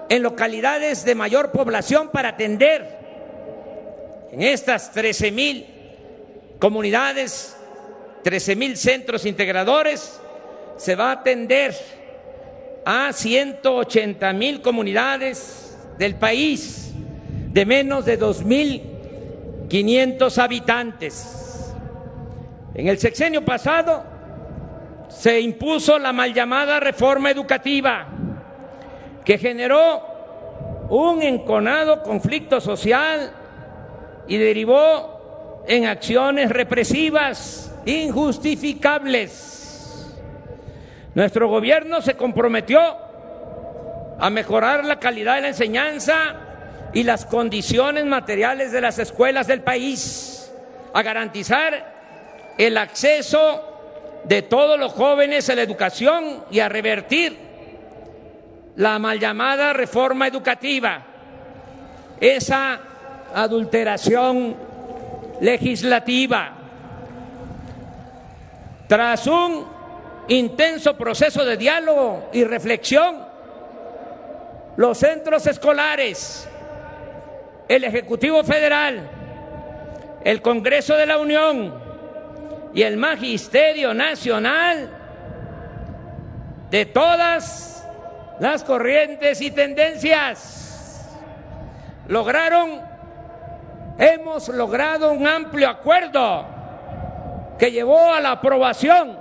[0.09, 2.99] en localidades de mayor población para atender
[4.33, 5.67] en estas 13 mil
[6.59, 7.57] comunidades,
[8.23, 10.21] 13 mil centros integradores,
[10.77, 11.75] se va a atender
[12.85, 16.93] a 180 mil comunidades del país
[17.53, 21.73] de menos de 2.500 habitantes.
[22.75, 24.05] En el sexenio pasado
[25.09, 28.07] se impuso la mal llamada reforma educativa
[29.25, 30.03] que generó
[30.89, 33.33] un enconado conflicto social
[34.27, 40.11] y derivó en acciones represivas injustificables.
[41.15, 42.81] Nuestro gobierno se comprometió
[44.19, 46.37] a mejorar la calidad de la enseñanza
[46.93, 50.53] y las condiciones materiales de las escuelas del país,
[50.93, 51.95] a garantizar
[52.59, 53.71] el acceso
[54.25, 57.50] de todos los jóvenes a la educación y a revertir
[58.81, 61.03] la mal llamada reforma educativa,
[62.19, 62.81] esa
[63.35, 64.57] adulteración
[65.43, 66.51] legislativa.
[68.89, 69.67] Tras un
[70.29, 73.23] intenso proceso de diálogo y reflexión,
[74.79, 76.49] los centros escolares,
[77.69, 79.11] el Ejecutivo Federal,
[80.25, 81.75] el Congreso de la Unión
[82.73, 84.89] y el Magisterio Nacional
[86.71, 87.80] de todas
[88.41, 91.07] las corrientes y tendencias
[92.09, 92.81] lograron,
[93.99, 96.47] hemos logrado un amplio acuerdo
[97.59, 99.19] que llevó a la aprobación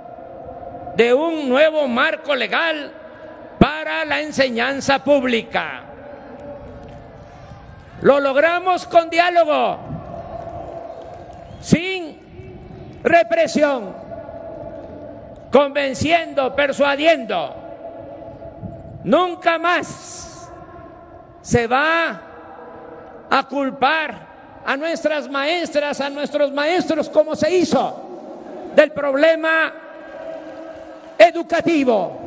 [0.96, 2.92] de un nuevo marco legal
[3.58, 5.82] para la enseñanza pública.
[8.00, 9.78] Lo logramos con diálogo,
[11.60, 13.94] sin represión,
[15.52, 17.59] convenciendo, persuadiendo.
[19.04, 20.50] Nunca más
[21.40, 22.20] se va
[23.30, 24.28] a culpar
[24.64, 28.08] a nuestras maestras, a nuestros maestros, como se hizo
[28.74, 29.72] del problema
[31.18, 32.18] educativo.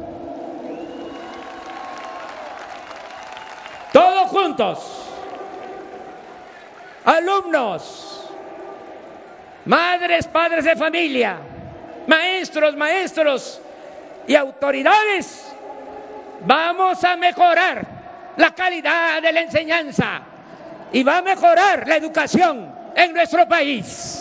[3.91, 5.03] Todos juntos
[7.05, 8.29] alumnos,
[9.65, 11.37] madres, padres de familia,
[12.07, 13.61] maestros, maestros
[14.27, 15.53] y autoridades,
[16.45, 17.85] vamos a mejorar
[18.37, 20.21] la calidad de la enseñanza
[20.91, 24.19] y va a mejorar la educación en nuestro país.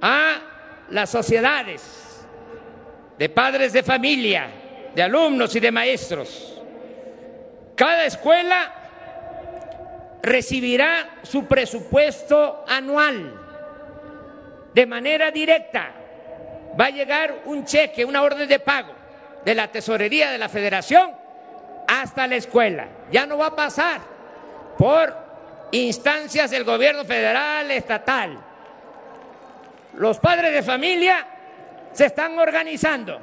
[0.00, 0.36] a
[0.90, 2.26] las sociedades
[3.18, 4.48] de padres de familia,
[4.96, 6.58] de alumnos y de maestros.
[7.74, 8.72] Cada escuela
[10.22, 13.38] recibirá su presupuesto anual
[14.72, 15.92] de manera directa.
[16.80, 18.94] Va a llegar un cheque, una orden de pago
[19.44, 21.10] de la tesorería de la federación
[21.86, 22.88] hasta la escuela.
[23.12, 24.00] Ya no va a pasar
[24.78, 25.14] por
[25.72, 28.38] instancias del gobierno federal, estatal.
[29.92, 31.26] Los padres de familia
[31.92, 33.20] se están organizando,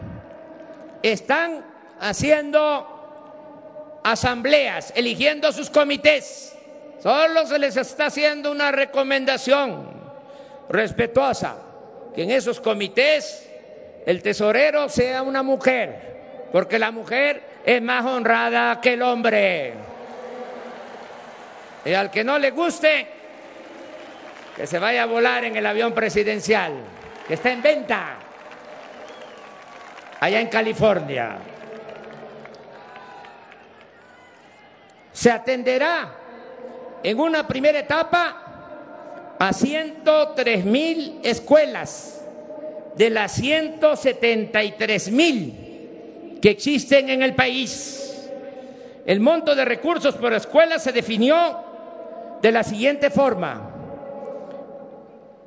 [1.12, 1.66] están
[2.00, 6.56] haciendo asambleas, eligiendo sus comités.
[7.02, 9.90] Solo se les está haciendo una recomendación
[10.70, 11.58] respetuosa,
[12.16, 13.50] que en esos comités
[14.06, 19.74] el tesorero sea una mujer, porque la mujer es más honrada que el hombre.
[21.86, 23.08] Y al que no le guste,
[24.56, 26.74] que se vaya a volar en el avión presidencial,
[27.28, 28.18] que está en venta
[30.24, 31.38] allá en California.
[35.12, 36.16] Se atenderá
[37.04, 42.24] en una primera etapa a 103 mil escuelas
[42.96, 48.30] de las 173 mil que existen en el país.
[49.06, 51.58] El monto de recursos por escuela se definió
[52.42, 53.72] de la siguiente forma.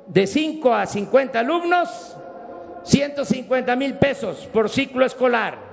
[0.05, 2.16] De 5 a 50 alumnos,
[2.87, 5.67] 150 mil pesos por ciclo escolar.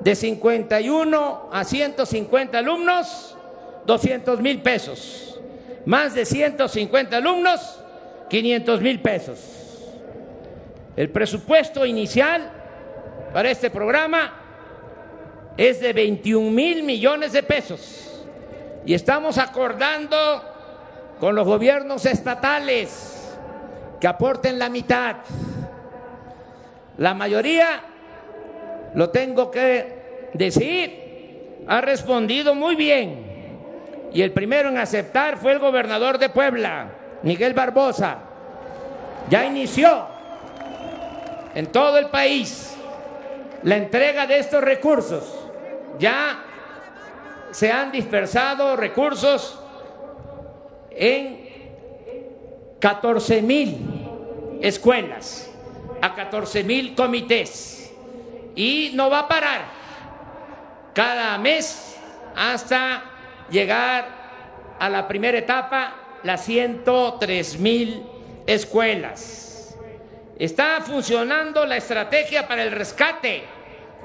[0.00, 3.36] De 51 a 150 alumnos,
[3.86, 5.40] 200 mil pesos.
[5.86, 7.80] Más de 150 alumnos,
[8.28, 9.38] 500 mil pesos.
[10.96, 12.50] El presupuesto inicial
[13.32, 14.32] para este programa
[15.56, 18.22] es de 21 mil millones de pesos
[18.86, 20.16] y estamos acordando
[21.18, 23.36] con los gobiernos estatales
[24.00, 25.16] que aporten la mitad.
[26.98, 27.80] La mayoría,
[28.94, 33.34] lo tengo que decir, ha respondido muy bien.
[34.12, 36.88] Y el primero en aceptar fue el gobernador de Puebla,
[37.22, 38.18] Miguel Barbosa.
[39.28, 40.06] Ya inició
[41.54, 42.76] en todo el país
[43.62, 45.48] la entrega de estos recursos.
[45.98, 46.44] Ya
[47.50, 49.60] se han dispersado recursos
[50.90, 51.48] en
[52.80, 53.78] 14 mil
[54.60, 55.53] escuelas,
[56.04, 57.90] a 14 mil comités.
[58.54, 59.62] Y no va a parar
[60.92, 61.96] cada mes
[62.36, 63.02] hasta
[63.50, 64.06] llegar
[64.78, 68.02] a la primera etapa, las 103 mil
[68.46, 69.74] escuelas.
[70.38, 73.44] Está funcionando la estrategia para el rescate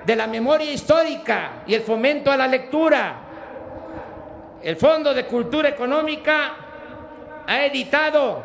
[0.05, 3.15] de la memoria histórica y el fomento a la lectura.
[4.63, 6.55] El Fondo de Cultura Económica
[7.45, 8.43] ha editado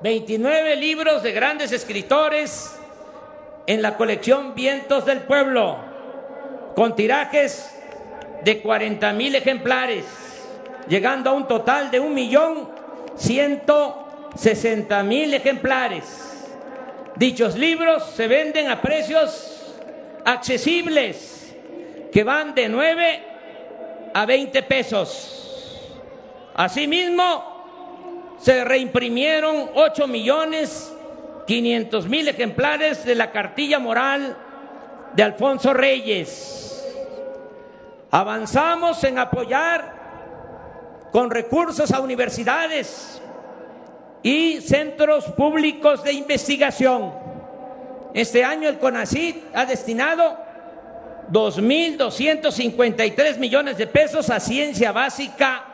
[0.00, 2.78] 29 libros de grandes escritores
[3.66, 5.76] en la colección Vientos del Pueblo,
[6.76, 7.74] con tirajes
[8.44, 10.04] de 40 mil ejemplares,
[10.88, 12.70] llegando a un total de un millón
[13.16, 16.46] ciento sesenta mil ejemplares.
[17.16, 19.74] Dichos libros se venden a precios
[20.24, 21.56] accesibles,
[22.12, 23.22] que van de 9
[24.14, 25.34] a 20 pesos.
[26.54, 27.57] Asimismo,
[28.38, 30.92] se reimprimieron 8 millones
[31.46, 34.36] 500 mil ejemplares de la cartilla moral
[35.14, 36.84] de Alfonso Reyes.
[38.10, 39.96] Avanzamos en apoyar
[41.10, 43.22] con recursos a universidades
[44.22, 47.14] y centros públicos de investigación.
[48.12, 50.36] Este año el CONACYT ha destinado
[51.30, 55.64] 2.253 millones de pesos a ciencia básica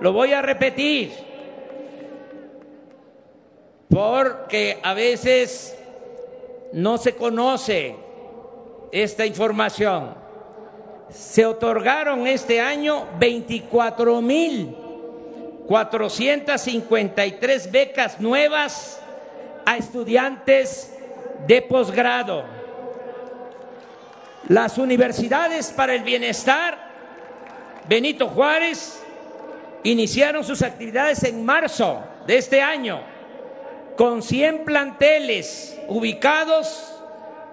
[0.00, 1.12] Lo voy a repetir
[3.90, 5.76] porque a veces
[6.72, 7.96] no se conoce
[8.92, 10.14] esta información.
[11.10, 14.74] Se otorgaron este año 24 mil
[15.68, 19.00] 453 becas nuevas
[19.66, 20.94] a estudiantes
[21.46, 22.42] de posgrado.
[24.48, 26.88] Las universidades para el bienestar
[27.86, 29.02] Benito Juárez
[29.82, 33.02] iniciaron sus actividades en marzo de este año
[33.94, 36.94] con 100 planteles ubicados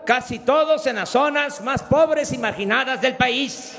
[0.05, 3.75] casi todos en las zonas más pobres y marginadas del país.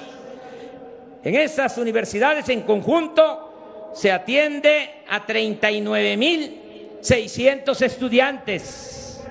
[1.24, 3.45] En estas universidades en conjunto
[3.96, 9.24] se atiende a 39.600 estudiantes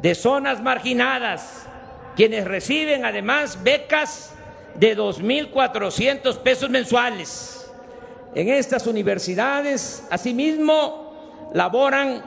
[0.00, 1.66] de zonas marginadas,
[2.14, 4.32] quienes reciben además becas
[4.76, 7.68] de 2.400 pesos mensuales.
[8.36, 12.22] En estas universidades, asimismo, laboran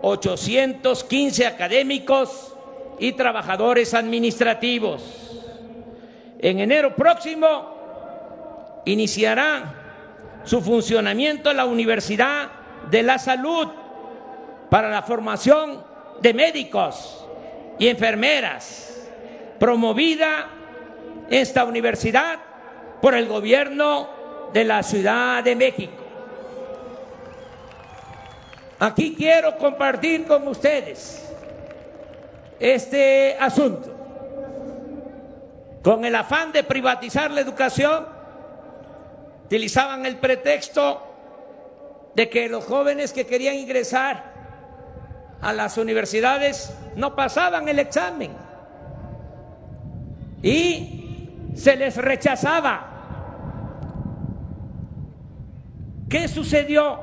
[0.00, 2.54] 815 académicos
[2.98, 5.02] y trabajadores administrativos.
[6.38, 7.74] En enero próximo
[8.86, 9.83] iniciará
[10.44, 12.50] su funcionamiento la Universidad
[12.90, 13.68] de la Salud
[14.70, 15.82] para la formación
[16.20, 17.26] de médicos
[17.78, 19.08] y enfermeras,
[19.58, 20.48] promovida
[21.30, 22.38] esta universidad
[23.00, 24.08] por el gobierno
[24.52, 26.04] de la Ciudad de México.
[28.78, 31.24] Aquí quiero compartir con ustedes
[32.60, 33.90] este asunto.
[35.82, 38.13] Con el afán de privatizar la educación,
[39.44, 41.02] utilizaban el pretexto
[42.14, 44.32] de que los jóvenes que querían ingresar
[45.40, 48.32] a las universidades no pasaban el examen.
[50.42, 52.90] Y se les rechazaba.
[56.08, 57.02] ¿Qué sucedió?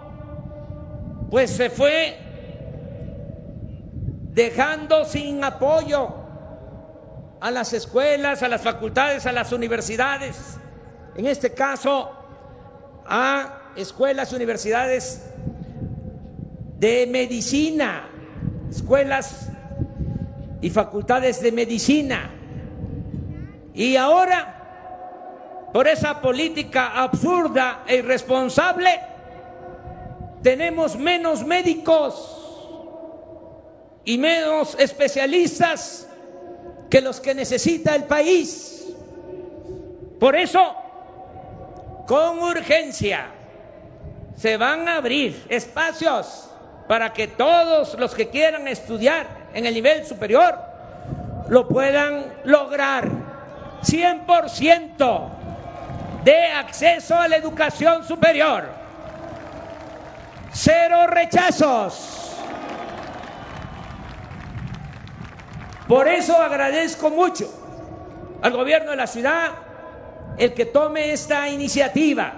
[1.30, 2.18] Pues se fue
[4.34, 6.10] dejando sin apoyo
[7.40, 10.58] a las escuelas, a las facultades, a las universidades,
[11.16, 12.21] en este caso
[13.12, 15.22] a escuelas universidades
[16.80, 18.10] de medicina,
[18.70, 19.50] escuelas
[20.62, 22.32] y facultades de medicina
[23.74, 29.00] y ahora, por esa política absurda e irresponsable,
[30.44, 32.38] tenemos menos médicos
[34.04, 36.08] y menos especialistas
[36.90, 38.88] que los que necesita el país.
[40.20, 40.76] Por eso,
[42.12, 43.28] con urgencia,
[44.36, 46.50] se van a abrir espacios
[46.86, 50.60] para que todos los que quieran estudiar en el nivel superior
[51.48, 53.08] lo puedan lograr
[53.82, 55.30] 100%
[56.26, 58.66] de acceso a la educación superior.
[60.52, 62.36] Cero rechazos.
[65.88, 67.50] Por eso agradezco mucho
[68.42, 69.71] al gobierno de la ciudad
[70.38, 72.34] el que tome esta iniciativa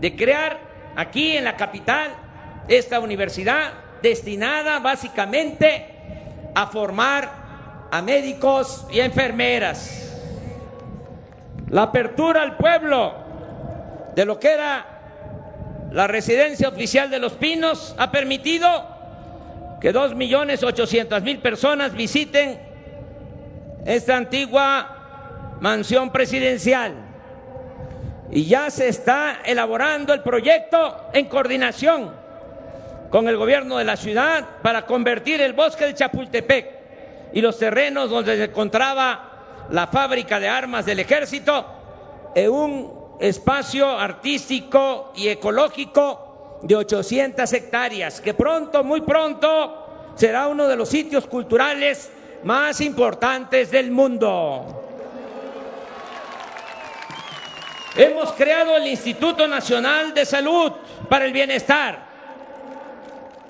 [0.00, 0.58] de crear
[0.96, 2.10] aquí en la capital
[2.68, 3.72] esta universidad
[4.02, 5.86] destinada básicamente
[6.54, 9.98] a formar a médicos y enfermeras.
[11.68, 13.14] La apertura al pueblo
[14.14, 14.86] de lo que era
[15.92, 18.86] la residencia oficial de Los Pinos ha permitido
[19.80, 22.60] que dos millones ochocientas mil personas visiten
[23.84, 24.91] esta antigua
[25.62, 26.92] mansión presidencial.
[28.32, 32.10] Y ya se está elaborando el proyecto en coordinación
[33.10, 36.66] con el gobierno de la ciudad para convertir el bosque de Chapultepec
[37.32, 41.64] y los terrenos donde se encontraba la fábrica de armas del ejército
[42.34, 50.66] en un espacio artístico y ecológico de 800 hectáreas, que pronto, muy pronto, será uno
[50.66, 52.10] de los sitios culturales
[52.42, 54.81] más importantes del mundo.
[57.94, 60.72] Hemos creado el Instituto Nacional de Salud
[61.10, 61.98] para el Bienestar.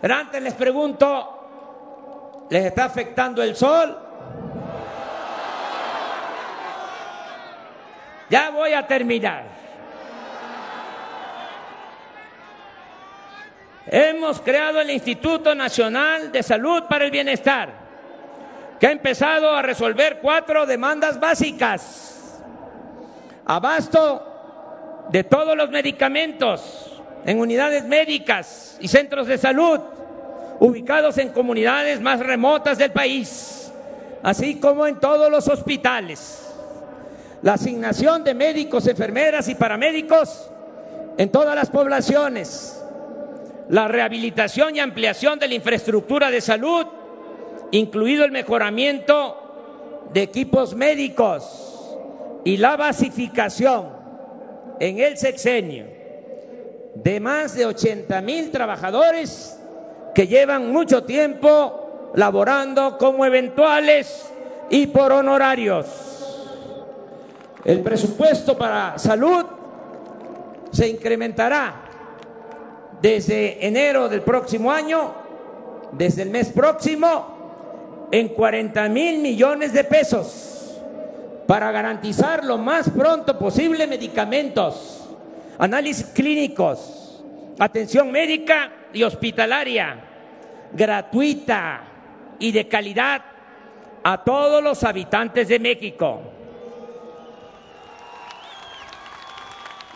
[0.00, 3.96] Pero antes les pregunto, ¿les está afectando el sol?
[8.28, 9.44] Ya voy a terminar.
[13.86, 17.68] Hemos creado el Instituto Nacional de Salud para el Bienestar,
[18.80, 22.42] que ha empezado a resolver cuatro demandas básicas.
[23.44, 24.31] Abasto
[25.10, 29.80] de todos los medicamentos en unidades médicas y centros de salud
[30.60, 33.72] ubicados en comunidades más remotas del país,
[34.22, 36.54] así como en todos los hospitales.
[37.42, 40.48] La asignación de médicos, enfermeras y paramédicos
[41.18, 42.80] en todas las poblaciones,
[43.68, 46.86] la rehabilitación y ampliación de la infraestructura de salud,
[47.72, 51.98] incluido el mejoramiento de equipos médicos
[52.44, 54.01] y la basificación
[54.82, 55.84] en el sexenio
[56.96, 59.56] de más de 80 mil trabajadores
[60.12, 64.28] que llevan mucho tiempo laborando como eventuales
[64.70, 65.86] y por honorarios.
[67.64, 69.46] El presupuesto para salud
[70.72, 71.84] se incrementará
[73.00, 75.14] desde enero del próximo año,
[75.92, 80.51] desde el mes próximo, en 40 mil millones de pesos
[81.46, 85.08] para garantizar lo más pronto posible medicamentos,
[85.58, 87.22] análisis clínicos,
[87.58, 89.96] atención médica y hospitalaria
[90.72, 91.82] gratuita
[92.38, 93.22] y de calidad
[94.02, 96.22] a todos los habitantes de México.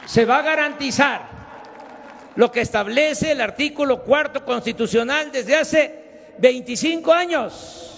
[0.07, 1.29] se va a garantizar
[2.37, 7.96] lo que establece el artículo cuarto constitucional desde hace 25 años,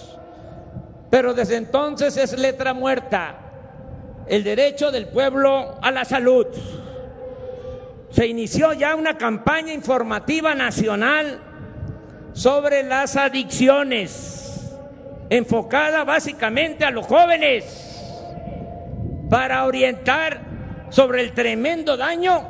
[1.09, 3.49] pero desde entonces es letra muerta
[4.27, 6.45] el derecho del pueblo a la salud.
[8.11, 11.39] Se inició ya una campaña informativa nacional
[12.33, 14.71] sobre las adicciones,
[15.29, 17.87] enfocada básicamente a los jóvenes,
[19.29, 20.41] para orientar
[20.89, 22.47] sobre el tremendo daño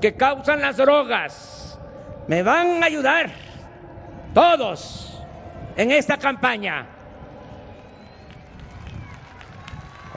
[0.00, 1.78] que causan las drogas.
[2.28, 3.30] Me van a ayudar
[4.34, 5.20] todos
[5.76, 6.97] en esta campaña.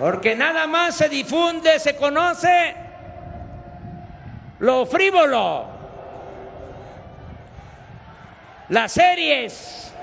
[0.01, 2.73] Porque nada más se difunde, se conoce
[4.57, 5.67] lo frívolo,
[8.69, 9.93] las series,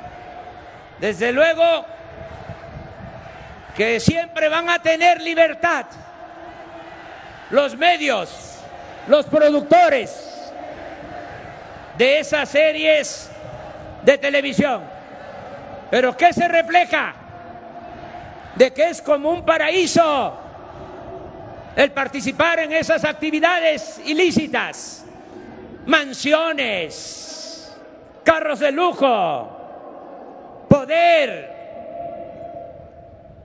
[1.01, 1.84] desde luego
[3.76, 5.86] que siempre van a tener libertad
[7.51, 8.61] los medios,
[9.09, 10.53] los productores
[11.96, 13.32] de esas series
[14.05, 14.80] de televisión.
[15.90, 17.18] Pero ¿qué se refleja?
[18.59, 20.37] De que es como un paraíso
[21.77, 25.05] el participar en esas actividades ilícitas,
[25.87, 27.73] mansiones,
[28.25, 31.55] carros de lujo, poder,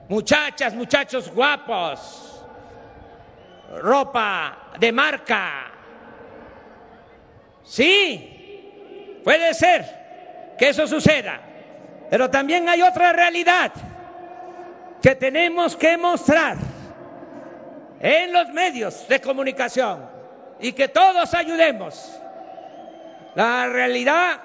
[0.08, 2.44] muchachas, muchachos guapos,
[3.80, 5.70] ropa de marca.
[7.62, 11.40] Sí, puede ser que eso suceda,
[12.10, 13.70] pero también hay otra realidad
[15.04, 16.56] que tenemos que mostrar
[18.00, 20.08] en los medios de comunicación
[20.58, 22.10] y que todos ayudemos.
[23.34, 24.40] La realidad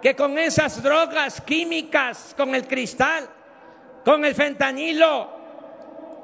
[0.00, 3.28] que con esas drogas químicas, con el cristal,
[4.04, 5.30] con el fentanilo,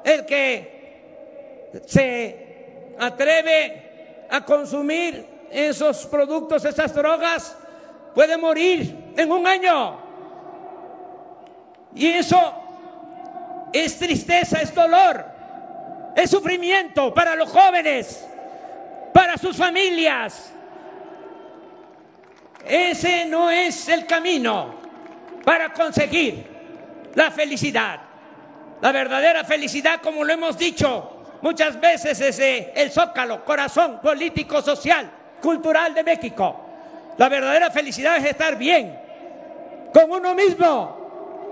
[0.05, 7.57] el que se atreve a consumir esos productos, esas drogas,
[8.13, 9.99] puede morir en un año.
[11.93, 12.61] Y eso
[13.83, 15.25] es tristeza, es dolor,
[16.15, 18.25] es sufrimiento para los jóvenes,
[19.13, 20.51] para sus familias.
[22.65, 24.75] Ese no es el camino
[25.43, 26.45] para conseguir
[27.15, 27.99] la felicidad.
[28.81, 32.39] La verdadera felicidad, como lo hemos dicho, muchas veces es
[32.75, 35.09] el zócalo, corazón político, social,
[35.41, 36.61] cultural de México.
[37.17, 38.99] La verdadera felicidad es estar bien
[39.93, 41.04] con uno mismo,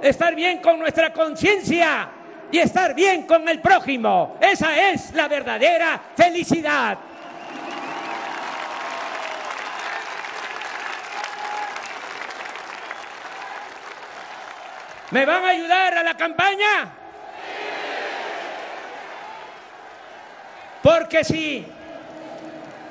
[0.04, 2.10] estar bien con nuestra conciencia
[2.51, 4.38] y estar bien con el prójimo.
[4.39, 6.97] Esa es la verdadera felicidad.
[15.10, 16.89] ¿Me van a ayudar a la campaña?
[20.82, 21.66] Porque si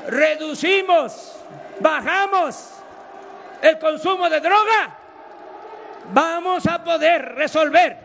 [0.07, 1.37] reducimos,
[1.81, 2.71] bajamos
[3.61, 5.02] el consumo de droga,
[6.13, 7.97] vamos a poder resolver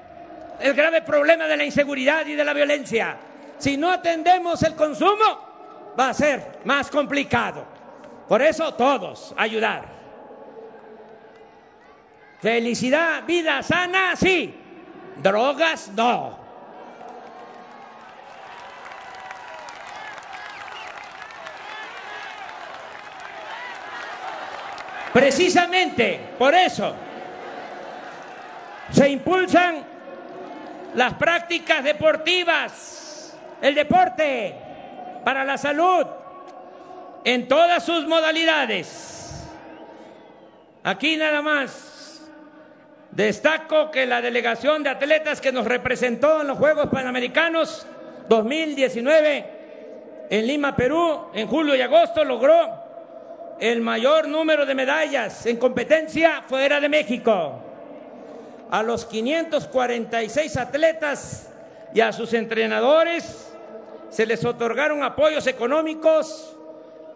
[0.59, 3.17] el grave problema de la inseguridad y de la violencia.
[3.57, 7.65] Si no atendemos el consumo, va a ser más complicado.
[8.27, 9.85] Por eso todos ayudar.
[12.41, 14.53] Felicidad, vida sana, sí.
[15.17, 16.45] Drogas, no.
[25.13, 26.93] Precisamente por eso
[28.91, 29.83] se impulsan
[30.95, 34.55] las prácticas deportivas, el deporte
[35.23, 36.05] para la salud
[37.23, 39.47] en todas sus modalidades.
[40.83, 41.97] Aquí nada más
[43.17, 47.87] Destaco que la delegación de atletas que nos representó en los Juegos Panamericanos
[48.29, 49.57] 2019
[50.29, 56.43] en Lima, Perú, en julio y agosto logró el mayor número de medallas en competencia
[56.47, 57.66] fuera de México.
[58.69, 61.49] A los 546 atletas
[61.93, 63.53] y a sus entrenadores
[64.09, 66.55] se les otorgaron apoyos económicos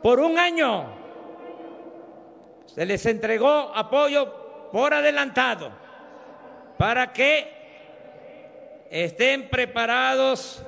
[0.01, 0.85] por un año.
[2.65, 5.71] Se les entregó apoyo por adelantado
[6.77, 10.63] para que estén preparados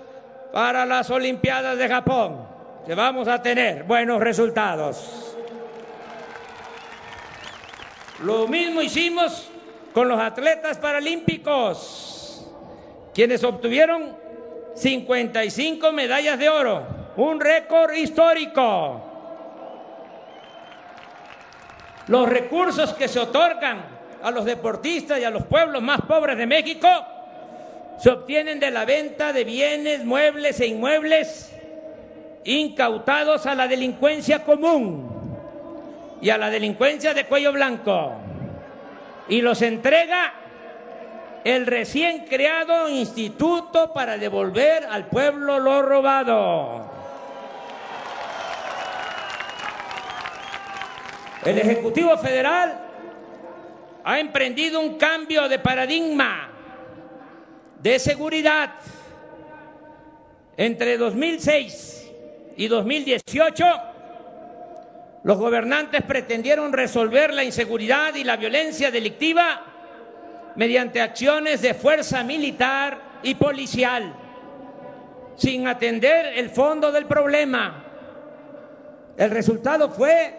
[0.52, 2.48] para las Olimpiadas de Japón,
[2.86, 5.36] que vamos a tener buenos resultados.
[8.20, 9.50] Lo mismo hicimos
[9.94, 12.46] con los atletas paralímpicos,
[13.14, 14.18] quienes obtuvieron
[14.76, 16.84] 55 medallas de oro,
[17.16, 19.02] un récord histórico.
[22.08, 23.86] Los recursos que se otorgan
[24.24, 26.88] a los deportistas y a los pueblos más pobres de México
[28.00, 31.52] se obtienen de la venta de bienes, muebles e inmuebles
[32.46, 35.38] incautados a la delincuencia común
[36.20, 38.23] y a la delincuencia de cuello blanco
[39.28, 40.34] y los entrega
[41.44, 46.92] el recién creado instituto para devolver al pueblo lo robado.
[51.46, 52.80] El Ejecutivo Federal
[54.04, 56.50] ha emprendido un cambio de paradigma
[57.82, 58.72] de seguridad.
[60.56, 62.12] Entre 2006
[62.56, 63.66] y 2018,
[65.24, 69.62] los gobernantes pretendieron resolver la inseguridad y la violencia delictiva
[70.56, 74.14] mediante acciones de fuerza militar y policial,
[75.36, 77.86] sin atender el fondo del problema.
[79.16, 80.36] El resultado fue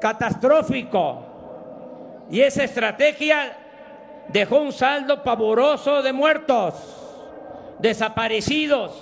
[0.00, 3.56] catastrófico y esa estrategia
[4.28, 6.74] dejó un saldo pavoroso de muertos,
[7.78, 8.92] desaparecidos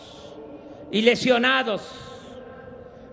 [0.93, 2.10] y lesionados,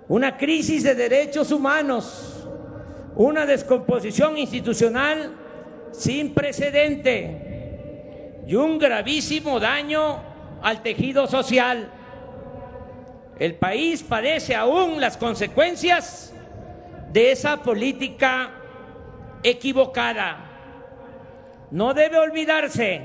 [0.07, 2.47] una crisis de derechos humanos,
[3.15, 5.35] una descomposición institucional
[5.91, 10.21] sin precedente y un gravísimo daño
[10.61, 11.91] al tejido social.
[13.37, 16.33] El país padece aún las consecuencias
[17.11, 18.51] de esa política
[19.43, 20.45] equivocada.
[21.69, 23.01] No debe olvidarse,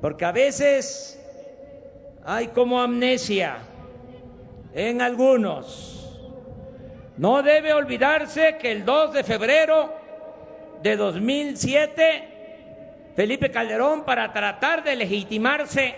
[0.00, 1.22] porque a veces
[2.24, 3.58] hay como amnesia
[4.74, 5.94] en algunos.
[7.16, 9.92] No debe olvidarse que el 2 de febrero
[10.82, 15.96] de 2007, Felipe Calderón, para tratar de legitimarse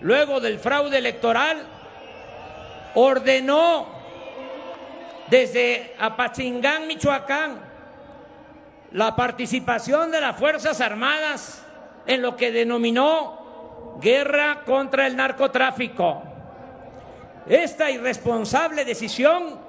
[0.00, 1.66] luego del fraude electoral,
[2.94, 3.88] ordenó
[5.28, 7.60] desde Apachingán, Michoacán,
[8.92, 11.66] la participación de las Fuerzas Armadas
[12.06, 16.22] en lo que denominó guerra contra el narcotráfico.
[17.48, 19.60] Esta irresponsable decisión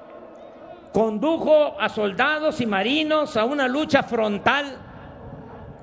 [0.92, 4.78] condujo a soldados y marinos a una lucha frontal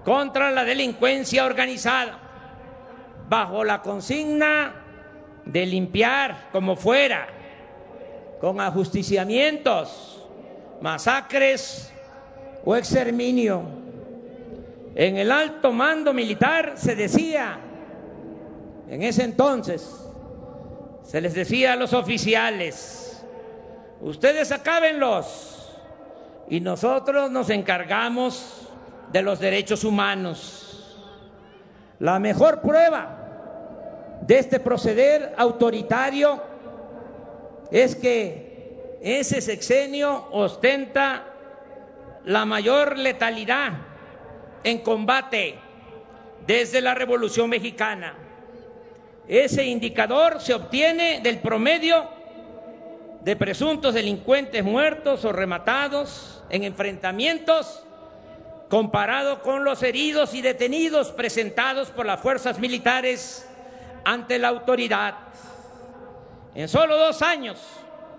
[0.05, 2.19] contra la delincuencia organizada,
[3.29, 4.75] bajo la consigna
[5.45, 7.29] de limpiar como fuera,
[8.41, 10.27] con ajusticiamientos,
[10.81, 11.93] masacres
[12.65, 13.63] o exterminio.
[14.97, 17.59] En el alto mando militar se decía,
[18.89, 20.04] en ese entonces,
[21.05, 23.25] se les decía a los oficiales,
[24.01, 25.73] ustedes acábenlos
[26.49, 28.69] y nosotros nos encargamos
[29.13, 30.99] de los derechos humanos.
[32.01, 36.43] La mejor prueba de este proceder autoritario
[37.71, 41.25] es que ese sexenio ostenta
[42.25, 43.73] la mayor letalidad
[44.65, 45.59] en combate
[46.47, 48.24] desde la Revolución Mexicana.
[49.29, 52.09] Ese indicador se obtiene del promedio
[53.23, 57.83] de presuntos delincuentes muertos o rematados en enfrentamientos
[58.69, 63.49] comparado con los heridos y detenidos presentados por las fuerzas militares
[64.05, 65.15] ante la autoridad.
[66.55, 67.59] En solo dos años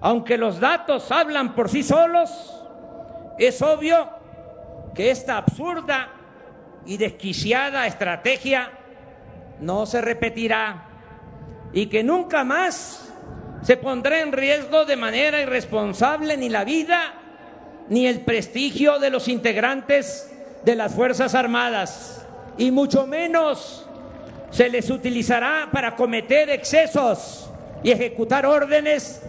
[0.00, 2.30] Aunque los datos hablan por sí solos,
[3.38, 4.08] es obvio
[4.94, 6.10] que esta absurda
[6.86, 8.70] y desquiciada estrategia
[9.60, 10.86] no se repetirá
[11.72, 13.12] y que nunca más
[13.62, 17.14] se pondrá en riesgo de manera irresponsable ni la vida
[17.88, 20.32] ni el prestigio de los integrantes
[20.64, 23.86] de las Fuerzas Armadas y mucho menos
[24.50, 27.50] se les utilizará para cometer excesos
[27.82, 29.22] y ejecutar órdenes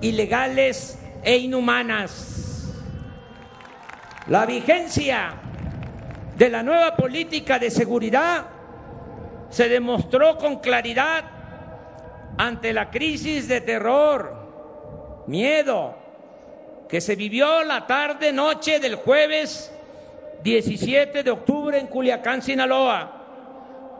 [0.00, 2.72] ilegales e inhumanas.
[4.26, 5.34] La vigencia
[6.36, 8.46] de la nueva política de seguridad
[9.48, 11.24] se demostró con claridad
[12.36, 15.96] ante la crisis de terror, miedo,
[16.88, 19.72] que se vivió la tarde noche del jueves
[20.42, 23.13] 17 de octubre en Culiacán, Sinaloa,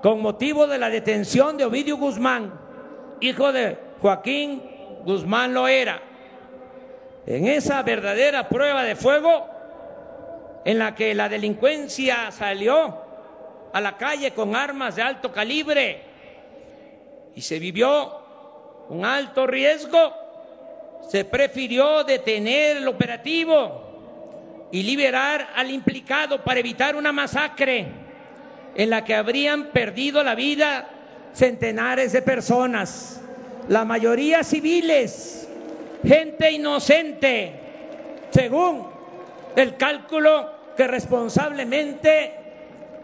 [0.04, 2.52] con motivo de la detención de Ovidio Guzmán,
[3.22, 4.62] hijo de Joaquín
[5.02, 5.98] Guzmán Loera.
[7.24, 9.48] En esa verdadera prueba de fuego,
[10.66, 12.98] en la que la delincuencia salió
[13.72, 16.02] a la calle con armas de alto calibre
[17.34, 20.12] y se vivió un alto riesgo,
[21.08, 28.03] se prefirió detener el operativo y liberar al implicado para evitar una masacre
[28.74, 30.88] en la que habrían perdido la vida
[31.32, 33.20] centenares de personas,
[33.68, 35.48] la mayoría civiles,
[36.04, 37.52] gente inocente,
[38.30, 38.86] según
[39.56, 42.34] el cálculo que responsablemente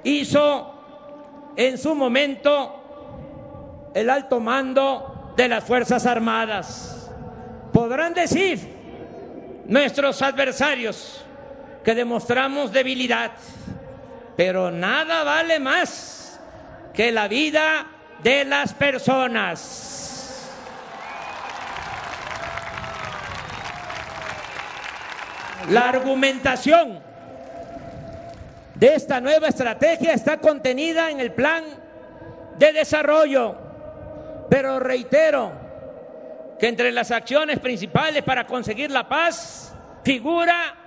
[0.05, 7.11] hizo en su momento el alto mando de las Fuerzas Armadas.
[7.73, 8.59] Podrán decir
[9.67, 11.25] nuestros adversarios
[11.85, 13.33] que demostramos debilidad,
[14.37, 16.41] pero nada vale más
[16.95, 17.87] que la vida
[18.23, 19.91] de las personas.
[25.69, 27.01] La argumentación
[28.75, 31.63] de esta nueva estrategia está contenida en el plan
[32.59, 33.57] de desarrollo,
[34.49, 35.53] pero reitero
[36.59, 40.80] que entre las acciones principales para conseguir la paz figura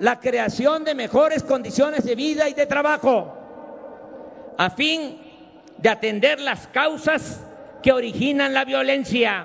[0.00, 3.36] la creación de mejores condiciones de vida y de trabajo,
[4.56, 5.20] a fin
[5.76, 7.40] de atender las causas
[7.82, 9.44] que originan la violencia.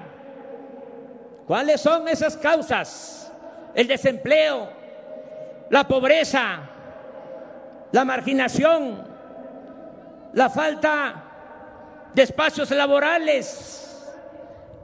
[1.46, 3.32] ¿Cuáles son esas causas?
[3.74, 4.70] El desempleo,
[5.70, 6.60] la pobreza,
[7.92, 9.06] la marginación,
[10.34, 11.24] la falta
[12.14, 14.10] de espacios laborales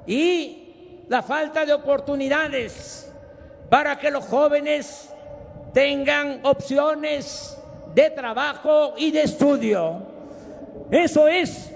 [0.05, 3.09] y la falta de oportunidades
[3.69, 5.10] para que los jóvenes
[5.73, 7.57] tengan opciones
[7.93, 10.01] de trabajo y de estudio.
[10.89, 11.71] Eso es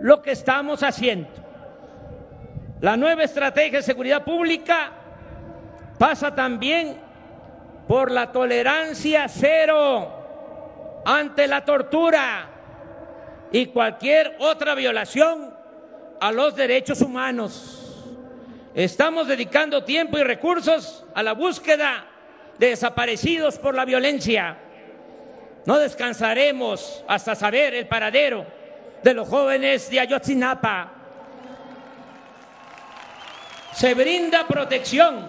[0.00, 1.28] lo que estamos haciendo.
[2.80, 4.92] La nueva estrategia de seguridad pública
[5.98, 6.96] pasa también
[7.86, 12.50] por la tolerancia cero ante la tortura,
[13.52, 15.52] y cualquier otra violación
[16.20, 18.04] a los derechos humanos.
[18.74, 22.06] Estamos dedicando tiempo y recursos a la búsqueda
[22.60, 24.58] desaparecidos por la violencia.
[25.64, 28.46] No descansaremos hasta saber el paradero
[29.02, 30.92] de los jóvenes de Ayotzinapa.
[33.72, 35.26] Se brinda protección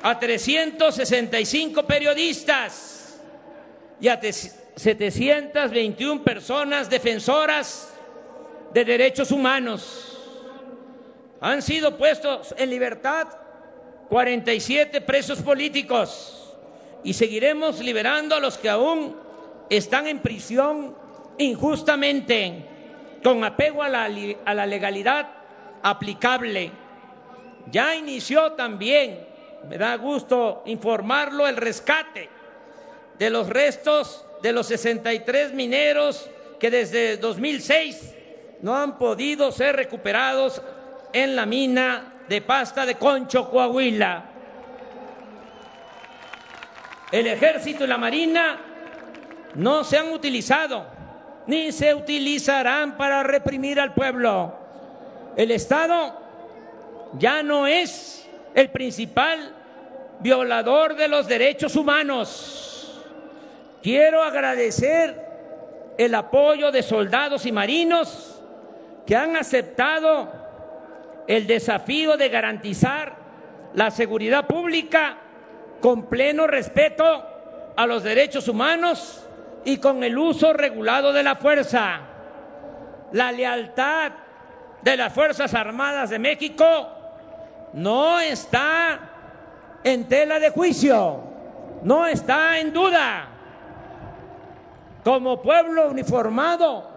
[0.00, 3.20] a 365 periodistas
[4.00, 7.92] y a 721 personas defensoras
[8.72, 10.16] de derechos humanos.
[11.40, 13.47] Han sido puestos en libertad
[14.08, 16.54] 47 presos políticos
[17.04, 19.16] y seguiremos liberando a los que aún
[19.68, 20.94] están en prisión
[21.36, 22.64] injustamente,
[23.22, 25.28] con apego a la, legalidad
[25.82, 26.70] aplicable.
[27.70, 29.26] Ya inició también,
[29.68, 32.28] me da gusto informarlo, el rescate
[33.18, 38.14] de los restos de los 63 mineros que desde 2006
[38.62, 40.62] no han podido ser recuperados
[41.12, 44.24] en la mina de pasta de Concho, Coahuila.
[47.10, 48.58] El ejército y la marina
[49.54, 50.98] no se han utilizado
[51.46, 54.54] ni se utilizarán para reprimir al pueblo.
[55.34, 56.20] El Estado
[57.14, 59.54] ya no es el principal
[60.20, 63.02] violador de los derechos humanos.
[63.82, 65.26] Quiero agradecer
[65.96, 68.42] el apoyo de soldados y marinos
[69.06, 70.30] que han aceptado
[71.28, 73.14] el desafío de garantizar
[73.74, 75.18] la seguridad pública
[75.80, 77.24] con pleno respeto
[77.76, 79.28] a los derechos humanos
[79.64, 82.00] y con el uso regulado de la fuerza.
[83.12, 84.12] La lealtad
[84.82, 86.88] de las Fuerzas Armadas de México
[87.74, 88.98] no está
[89.84, 91.22] en tela de juicio,
[91.82, 93.28] no está en duda.
[95.04, 96.90] Como pueblo uniformado,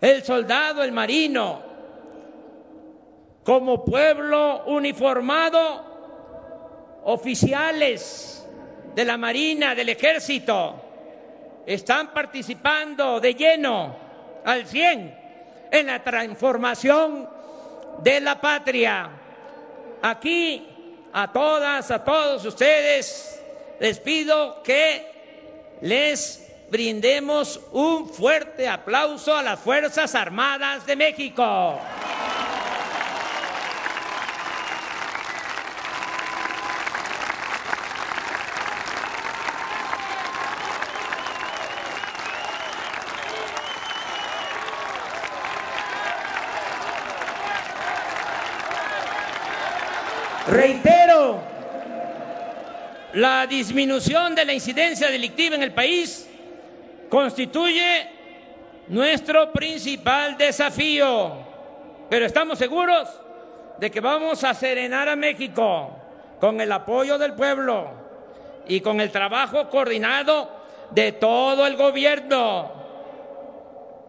[0.00, 1.67] el soldado, el marino,
[3.48, 8.46] como pueblo uniformado, oficiales
[8.94, 10.74] de la Marina, del Ejército,
[11.64, 13.96] están participando de lleno,
[14.44, 15.18] al 100,
[15.70, 17.26] en la transformación
[18.02, 19.08] de la patria.
[20.02, 20.68] Aquí,
[21.14, 23.42] a todas, a todos ustedes,
[23.80, 31.80] les pido que les brindemos un fuerte aplauso a las Fuerzas Armadas de México.
[50.50, 51.40] Reitero,
[53.12, 56.26] la disminución de la incidencia delictiva en el país
[57.10, 58.08] constituye
[58.88, 61.32] nuestro principal desafío,
[62.08, 63.08] pero estamos seguros
[63.78, 65.90] de que vamos a serenar a México
[66.40, 67.90] con el apoyo del pueblo
[68.66, 70.50] y con el trabajo coordinado
[70.90, 72.72] de todo el gobierno.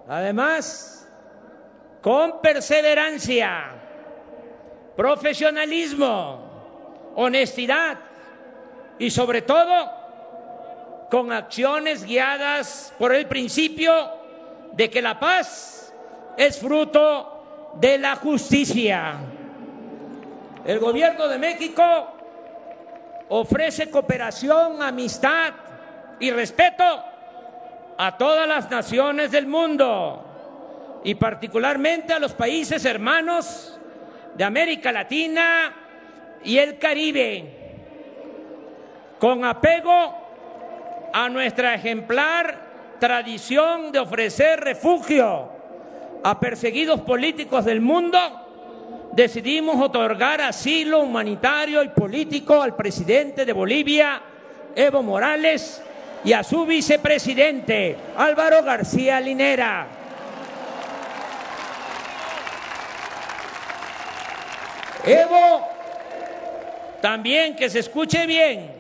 [0.08, 1.06] Además,
[2.02, 3.79] con perseverancia
[5.00, 6.42] profesionalismo,
[7.16, 8.00] honestidad
[8.98, 9.90] y sobre todo
[11.10, 13.94] con acciones guiadas por el principio
[14.74, 15.94] de que la paz
[16.36, 19.14] es fruto de la justicia.
[20.66, 21.84] El gobierno de México
[23.30, 25.54] ofrece cooperación, amistad
[26.20, 26.84] y respeto
[27.98, 33.79] a todas las naciones del mundo y particularmente a los países hermanos
[34.36, 35.74] de América Latina
[36.44, 37.44] y el Caribe,
[39.20, 40.16] con apego
[41.14, 42.70] a nuestra ejemplar
[43.00, 45.50] tradición de ofrecer refugio
[46.24, 48.20] a perseguidos políticos del mundo,
[49.14, 54.22] decidimos otorgar asilo humanitario y político al presidente de Bolivia,
[54.76, 55.82] Evo Morales,
[56.24, 59.88] y a su vicepresidente, Álvaro García Linera.
[65.06, 65.68] Evo,
[67.02, 68.72] también que se escuche bien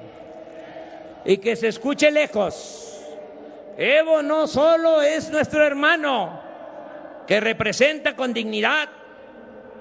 [1.25, 3.05] y que se escuche lejos.
[3.77, 6.41] Evo no solo es nuestro hermano,
[7.25, 8.89] que representa con dignidad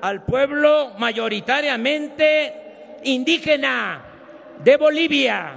[0.01, 4.05] al pueblo mayoritariamente indígena
[4.63, 5.53] de Bolivia.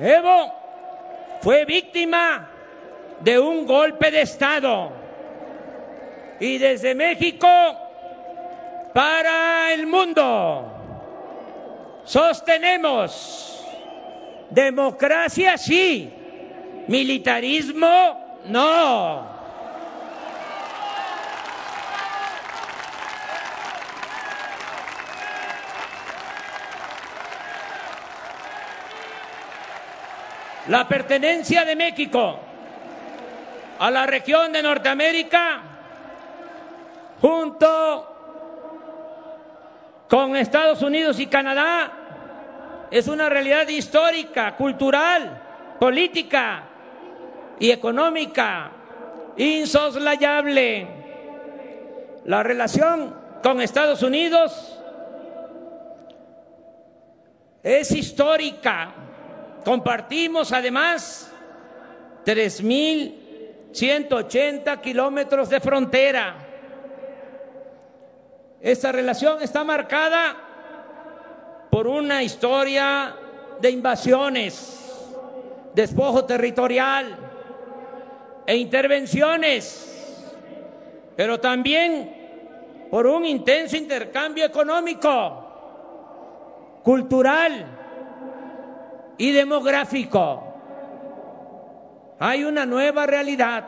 [0.00, 0.52] Evo
[1.40, 2.50] fue víctima
[3.20, 4.92] de un golpe de Estado
[6.40, 7.48] y desde México
[8.94, 10.70] para el mundo.
[12.04, 13.60] Sostenemos
[14.48, 16.12] democracia sí,
[16.86, 19.34] Militarismo, no.
[30.68, 32.38] La pertenencia de México
[33.78, 35.60] a la región de Norteamérica
[37.20, 38.13] junto
[40.08, 41.92] con Estados Unidos y Canadá
[42.90, 46.64] es una realidad histórica, cultural, política
[47.58, 48.70] y económica
[49.36, 50.88] insoslayable.
[52.24, 54.80] La relación con Estados Unidos
[57.62, 58.94] es histórica.
[59.64, 61.32] Compartimos además
[62.24, 66.43] 3.180 kilómetros de frontera.
[68.64, 70.34] Esta relación está marcada
[71.68, 73.14] por una historia
[73.60, 75.04] de invasiones,
[75.74, 77.14] despojo territorial
[78.46, 80.32] e intervenciones,
[81.14, 87.66] pero también por un intenso intercambio económico, cultural
[89.18, 90.42] y demográfico.
[92.18, 93.66] Hay una nueva realidad.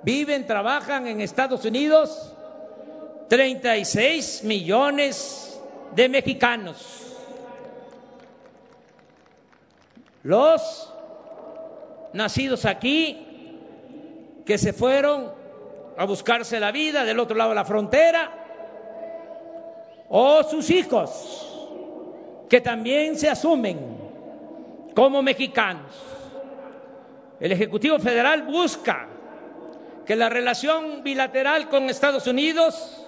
[0.00, 2.29] Viven, trabajan en Estados Unidos
[3.30, 5.62] 36 millones
[5.94, 7.16] de mexicanos.
[10.24, 10.92] Los
[12.12, 13.54] nacidos aquí
[14.44, 15.30] que se fueron
[15.96, 18.32] a buscarse la vida del otro lado de la frontera
[20.08, 21.46] o sus hijos
[22.48, 23.78] que también se asumen
[24.92, 25.94] como mexicanos.
[27.38, 29.06] El Ejecutivo Federal busca
[30.04, 33.06] que la relación bilateral con Estados Unidos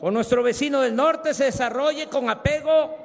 [0.00, 2.96] con nuestro vecino del norte se desarrolle con apego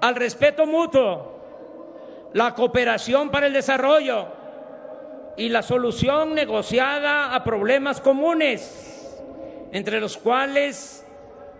[0.00, 4.26] al respeto mutuo, la cooperación para el desarrollo
[5.36, 9.16] y la solución negociada a problemas comunes,
[9.70, 11.06] entre los cuales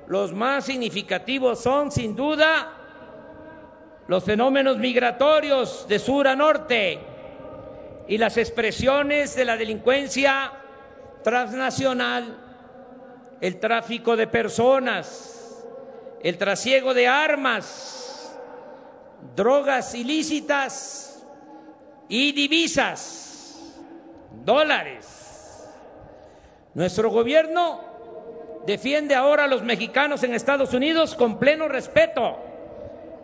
[0.09, 2.73] los más significativos son, sin duda,
[4.09, 6.99] los fenómenos migratorios de sur a norte
[8.09, 10.51] y las expresiones de la delincuencia
[11.23, 12.48] transnacional
[13.41, 15.65] el tráfico de personas,
[16.23, 18.37] el trasiego de armas,
[19.37, 21.25] drogas ilícitas
[22.09, 23.73] y divisas,
[24.45, 25.69] dólares.
[26.75, 27.81] Nuestro gobierno
[28.67, 32.39] defiende ahora a los mexicanos en Estados Unidos con pleno respeto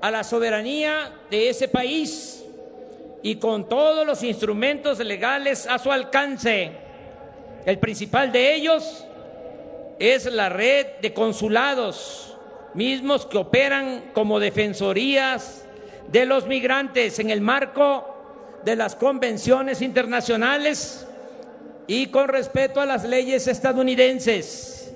[0.00, 2.44] a la soberanía de ese país
[3.22, 6.72] y con todos los instrumentos legales a su alcance.
[7.64, 9.06] El principal de ellos
[9.98, 12.36] es la red de consulados
[12.74, 15.64] mismos que operan como defensorías
[16.08, 21.06] de los migrantes en el marco de las convenciones internacionales
[21.86, 24.92] y con respeto a las leyes estadounidenses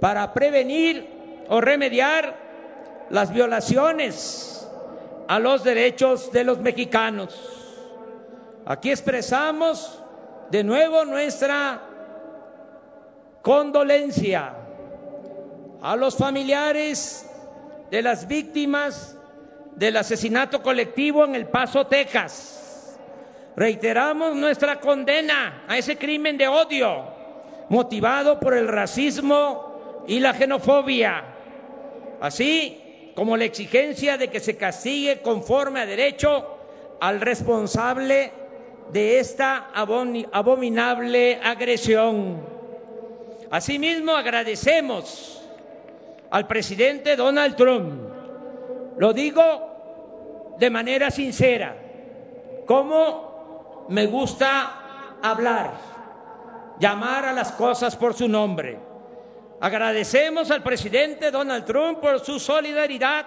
[0.00, 1.06] para prevenir
[1.48, 4.68] o remediar las violaciones
[5.28, 7.38] a los derechos de los mexicanos.
[8.64, 9.98] Aquí expresamos
[10.50, 11.91] de nuevo nuestra
[13.42, 14.54] condolencia
[15.82, 17.28] a los familiares
[17.90, 19.18] de las víctimas
[19.74, 22.98] del asesinato colectivo en El Paso, Texas.
[23.56, 27.04] Reiteramos nuestra condena a ese crimen de odio
[27.68, 31.24] motivado por el racismo y la xenofobia,
[32.20, 36.58] así como la exigencia de que se castigue conforme a derecho
[37.00, 38.32] al responsable
[38.92, 42.61] de esta abominable agresión.
[43.52, 45.42] Asimismo, agradecemos
[46.30, 47.92] al presidente Donald Trump,
[48.96, 51.76] lo digo de manera sincera,
[52.64, 55.70] como me gusta hablar,
[56.80, 58.78] llamar a las cosas por su nombre.
[59.60, 63.26] Agradecemos al presidente Donald Trump por su solidaridad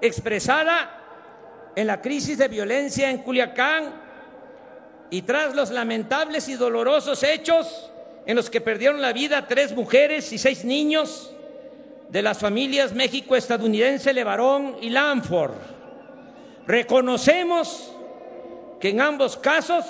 [0.00, 3.92] expresada en la crisis de violencia en Culiacán
[5.10, 7.90] y tras los lamentables y dolorosos hechos
[8.28, 11.32] en los que perdieron la vida tres mujeres y seis niños
[12.10, 15.54] de las familias México-estadounidense Levarón y Lanford.
[16.66, 17.90] Reconocemos
[18.78, 19.86] que en ambos casos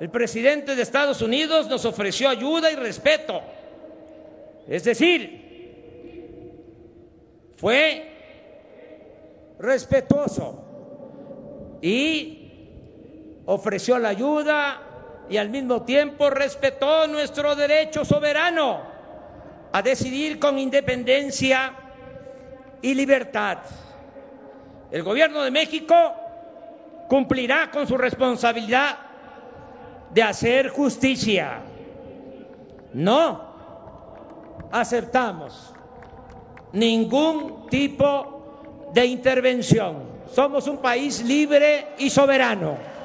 [0.00, 3.42] el presidente de Estados Unidos nos ofreció ayuda y respeto.
[4.66, 5.44] Es decir,
[7.56, 8.08] fue
[9.58, 10.64] respetuoso
[11.82, 12.52] y
[13.44, 14.87] ofreció la ayuda
[15.28, 18.82] y al mismo tiempo respetó nuestro derecho soberano
[19.72, 21.72] a decidir con independencia
[22.80, 23.58] y libertad.
[24.90, 25.94] El gobierno de México
[27.08, 28.98] cumplirá con su responsabilidad
[30.10, 31.60] de hacer justicia.
[32.94, 33.48] No
[34.70, 35.74] aceptamos
[36.72, 40.18] ningún tipo de intervención.
[40.32, 42.97] Somos un país libre y soberano.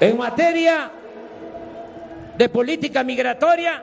[0.00, 0.90] En materia
[2.36, 3.82] de política migratoria,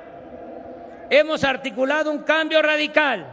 [1.09, 3.25] hemos articulado un cambio radical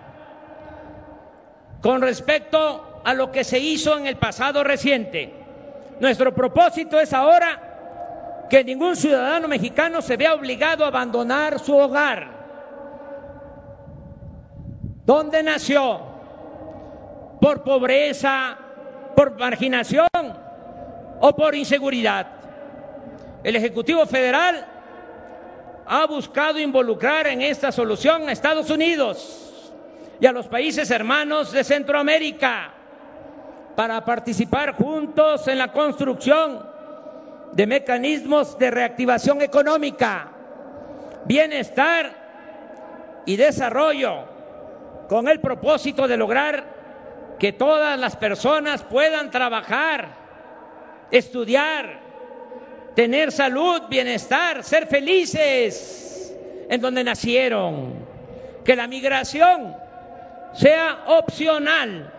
[1.80, 5.32] con respecto a lo que se hizo en el pasado reciente.
[6.00, 12.26] Nuestro propósito es ahora que ningún ciudadano mexicano se vea obligado a abandonar su hogar,
[15.06, 16.00] donde nació,
[17.40, 18.58] por pobreza,
[19.14, 20.08] por marginación
[21.20, 22.41] o por inseguridad.
[23.44, 24.64] El Ejecutivo Federal
[25.86, 29.72] ha buscado involucrar en esta solución a Estados Unidos
[30.20, 32.72] y a los países hermanos de Centroamérica
[33.74, 36.64] para participar juntos en la construcción
[37.52, 40.28] de mecanismos de reactivación económica,
[41.24, 44.24] bienestar y desarrollo,
[45.08, 46.64] con el propósito de lograr
[47.40, 50.08] que todas las personas puedan trabajar,
[51.10, 52.01] estudiar,
[52.94, 56.36] tener salud, bienestar, ser felices
[56.68, 57.94] en donde nacieron,
[58.64, 59.74] que la migración
[60.54, 62.12] sea opcional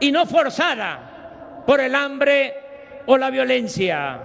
[0.00, 2.54] y no forzada por el hambre
[3.06, 4.20] o la violencia.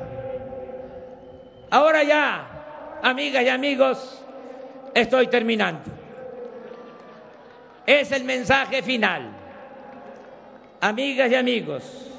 [1.70, 4.24] Ahora ya, amigas y amigos,
[4.94, 5.92] estoy terminando.
[7.86, 9.30] Es el mensaje final.
[10.82, 12.12] Amigas y amigos,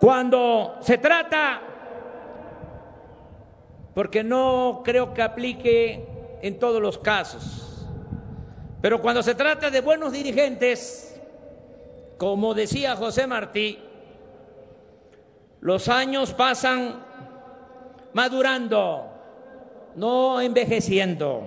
[0.00, 1.60] cuando se trata
[3.96, 6.06] porque no creo que aplique
[6.42, 7.86] en todos los casos.
[8.82, 11.18] Pero cuando se trata de buenos dirigentes,
[12.18, 13.78] como decía José Martí,
[15.62, 17.06] los años pasan
[18.12, 19.10] madurando,
[19.94, 21.44] no envejeciendo.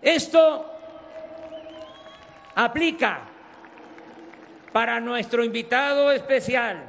[0.00, 0.64] Esto
[2.54, 3.22] aplica
[4.72, 6.84] para nuestro invitado especial,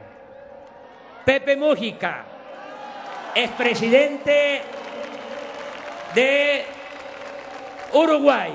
[1.26, 2.29] Pepe Mújica
[3.36, 4.62] expresidente
[6.16, 6.66] de
[7.94, 8.54] Uruguay.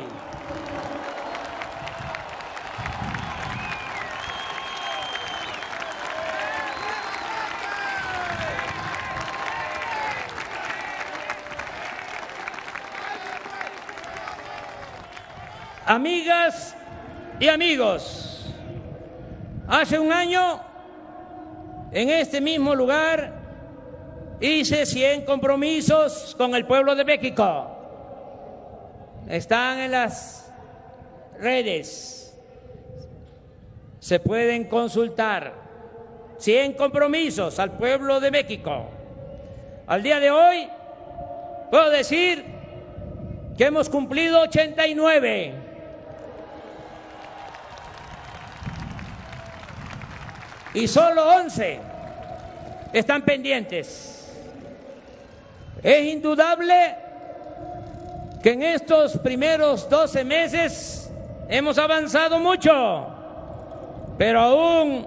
[15.86, 16.74] Amigas
[17.38, 18.46] y amigos,
[19.68, 20.60] hace un año,
[21.92, 23.33] en este mismo lugar,
[24.40, 27.70] Hice 100 compromisos con el pueblo de México.
[29.28, 30.52] Están en las
[31.38, 32.36] redes.
[34.00, 35.64] Se pueden consultar.
[36.38, 38.90] 100 compromisos al pueblo de México.
[39.86, 40.68] Al día de hoy
[41.70, 42.44] puedo decir
[43.56, 45.54] que hemos cumplido 89.
[50.74, 51.78] Y solo 11
[52.92, 54.23] están pendientes.
[55.84, 56.96] Es indudable
[58.42, 61.12] que en estos primeros 12 meses
[61.46, 63.06] hemos avanzado mucho,
[64.16, 65.06] pero aún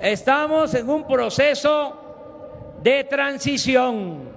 [0.00, 1.98] estamos en un proceso
[2.80, 4.28] de transición.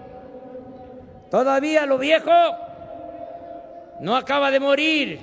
[1.30, 2.32] Todavía lo viejo
[4.00, 5.20] no acaba de morir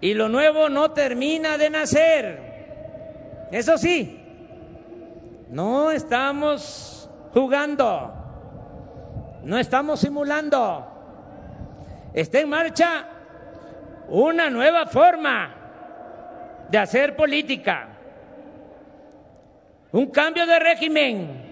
[0.00, 3.48] y lo nuevo no termina de nacer.
[3.52, 4.18] Eso sí,
[5.50, 8.17] no estamos jugando
[9.48, 10.86] no estamos simulando.
[12.12, 13.06] Está en marcha
[14.08, 15.54] una nueva forma
[16.68, 17.88] de hacer política,
[19.90, 21.46] un cambio de régimen.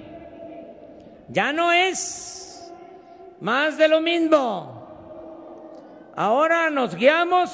[1.31, 2.70] Ya no es
[3.40, 6.12] más de lo mismo.
[6.14, 7.51] Ahora nos guiamos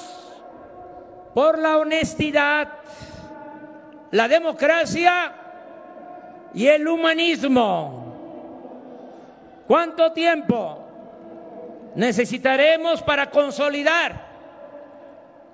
[1.34, 2.68] por la honestidad,
[4.10, 5.34] la democracia
[6.52, 8.01] y el humanismo.
[9.72, 10.86] ¿Cuánto tiempo
[11.94, 14.26] necesitaremos para consolidar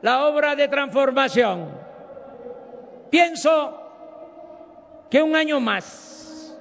[0.03, 1.70] la obra de transformación?
[3.11, 6.53] Pienso que un año más.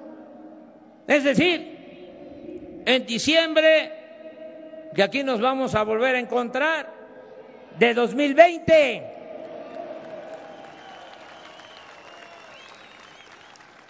[1.08, 6.94] Es decir, en diciembre, que aquí nos vamos a volver a encontrar,
[7.80, 9.14] de 2020.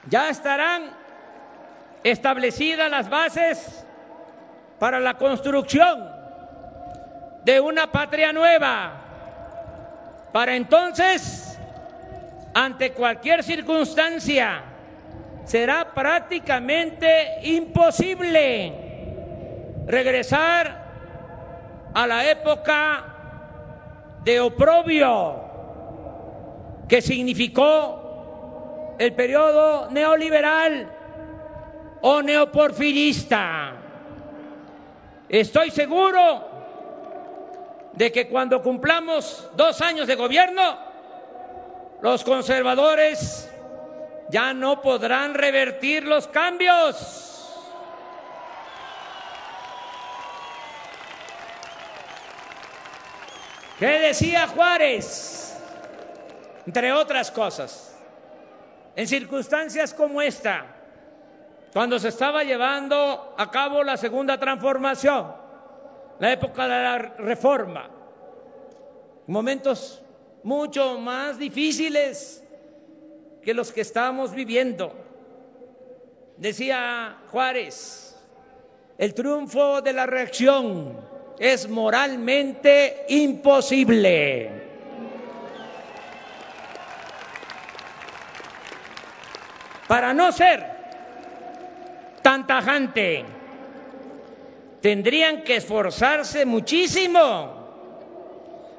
[0.09, 1.06] Ya estarán
[2.03, 3.85] establecidas las bases
[4.79, 6.09] para la construcción
[7.43, 8.91] de una patria nueva.
[10.31, 11.57] Para entonces,
[12.53, 14.63] ante cualquier circunstancia,
[15.45, 18.73] será prácticamente imposible
[19.85, 20.87] regresar
[21.93, 23.05] a la época
[24.23, 25.41] de oprobio
[26.87, 30.96] que significó el periodo neoliberal
[32.01, 33.73] o neoporfirista.
[35.29, 36.49] Estoy seguro
[37.93, 40.77] de que cuando cumplamos dos años de gobierno,
[42.01, 43.49] los conservadores
[44.29, 47.33] ya no podrán revertir los cambios.
[53.79, 55.55] ¿Qué decía Juárez?
[56.65, 57.95] Entre otras cosas,
[58.95, 60.65] en circunstancias como esta,
[61.77, 65.31] cuando se estaba llevando a cabo la segunda transformación,
[66.17, 67.87] la época de la reforma,
[69.27, 70.01] momentos
[70.41, 72.43] mucho más difíciles
[73.43, 74.91] que los que estamos viviendo.
[76.35, 78.19] Decía Juárez,
[78.97, 80.99] el triunfo de la reacción
[81.37, 84.49] es moralmente imposible.
[89.87, 90.76] Para no ser
[92.27, 93.23] tan tajante,
[94.81, 97.55] tendrían que esforzarse muchísimo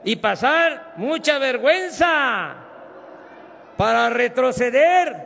[0.05, 2.57] y pasar mucha vergüenza
[3.79, 5.17] para retroceder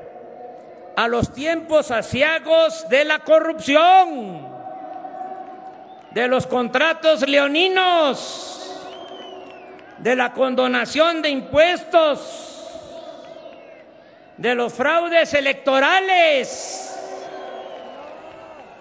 [0.95, 4.47] a los tiempos asiagos de la corrupción
[6.13, 8.81] de los contratos leoninos,
[9.99, 12.71] de la condonación de impuestos,
[14.37, 16.92] de los fraudes electorales,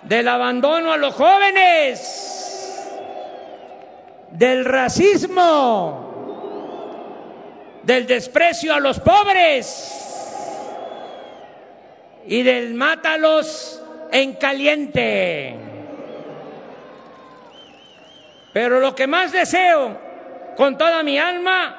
[0.04, 2.90] del abandono a los jóvenes,
[4.32, 6.12] del racismo,
[7.84, 9.98] del desprecio a los pobres
[12.26, 15.56] y del mátalos en caliente.
[18.54, 19.98] Pero lo que más deseo
[20.58, 21.78] con toda mi alma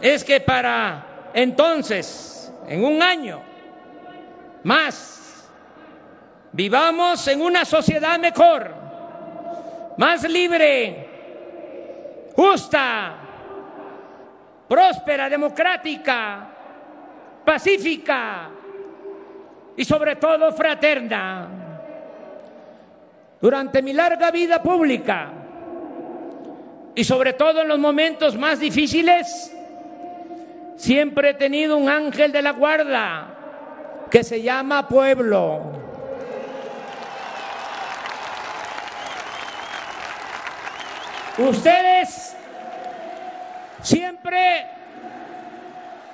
[0.00, 3.42] es que para entonces, en un año
[4.62, 5.23] más,
[6.54, 8.70] vivamos en una sociedad mejor,
[9.96, 11.08] más libre,
[12.34, 13.16] justa,
[14.68, 16.48] próspera, democrática,
[17.44, 18.50] pacífica
[19.76, 21.48] y sobre todo fraterna.
[23.40, 25.32] Durante mi larga vida pública,
[26.94, 29.52] y sobre todo en los momentos más difíciles,
[30.76, 35.83] siempre he tenido un ángel de la guarda que se llama pueblo.
[41.38, 42.36] Ustedes
[43.82, 44.66] siempre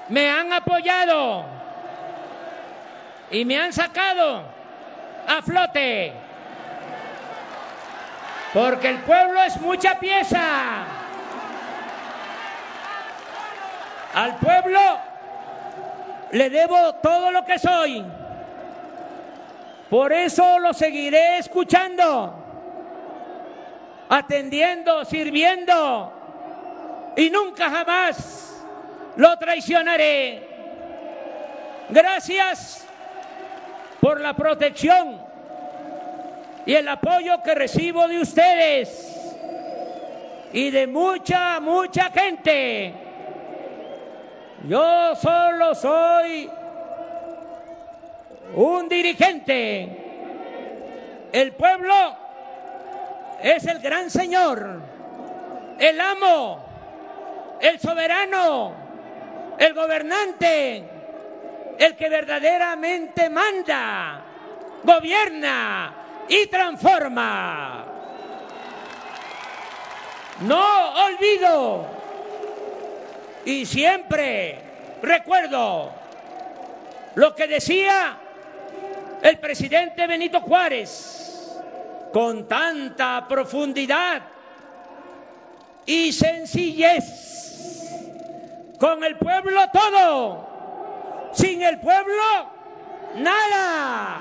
[0.09, 1.45] me han apoyado
[3.31, 4.43] y me han sacado
[5.27, 6.13] a flote.
[8.53, 10.41] Porque el pueblo es mucha pieza.
[14.15, 14.81] Al pueblo
[16.33, 18.05] le debo todo lo que soy.
[19.89, 22.40] Por eso lo seguiré escuchando,
[24.11, 26.13] atendiendo, sirviendo
[27.17, 28.61] y nunca jamás
[29.17, 30.49] lo traicionaré.
[31.89, 32.87] Gracias
[34.01, 35.21] por la protección
[36.67, 39.33] y el apoyo que recibo de ustedes
[40.53, 42.93] y de mucha, mucha gente.
[44.67, 46.51] Yo solo soy
[48.57, 49.97] un dirigente.
[51.33, 52.20] El pueblo
[53.43, 54.81] es el gran señor,
[55.79, 56.65] el amo,
[57.61, 58.75] el soberano,
[59.59, 60.85] el gobernante,
[61.79, 64.23] el que verdaderamente manda,
[64.83, 65.95] gobierna,
[66.31, 67.85] y transforma.
[70.41, 71.87] No olvido
[73.45, 74.59] y siempre
[75.03, 75.93] recuerdo
[77.17, 78.17] lo que decía
[79.23, 81.40] el presidente Benito Juárez
[82.13, 84.23] con tanta profundidad
[85.87, 87.29] y sencillez.
[88.79, 92.23] Con el pueblo todo, sin el pueblo
[93.17, 94.21] nada.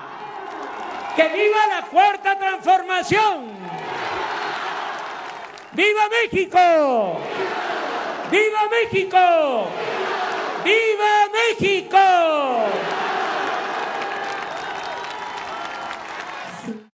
[1.16, 3.50] ¡Que viva la cuarta transformación!
[5.74, 7.20] ¡Viva México!
[8.32, 9.68] ¡Viva México!
[10.64, 13.09] ¡Viva México!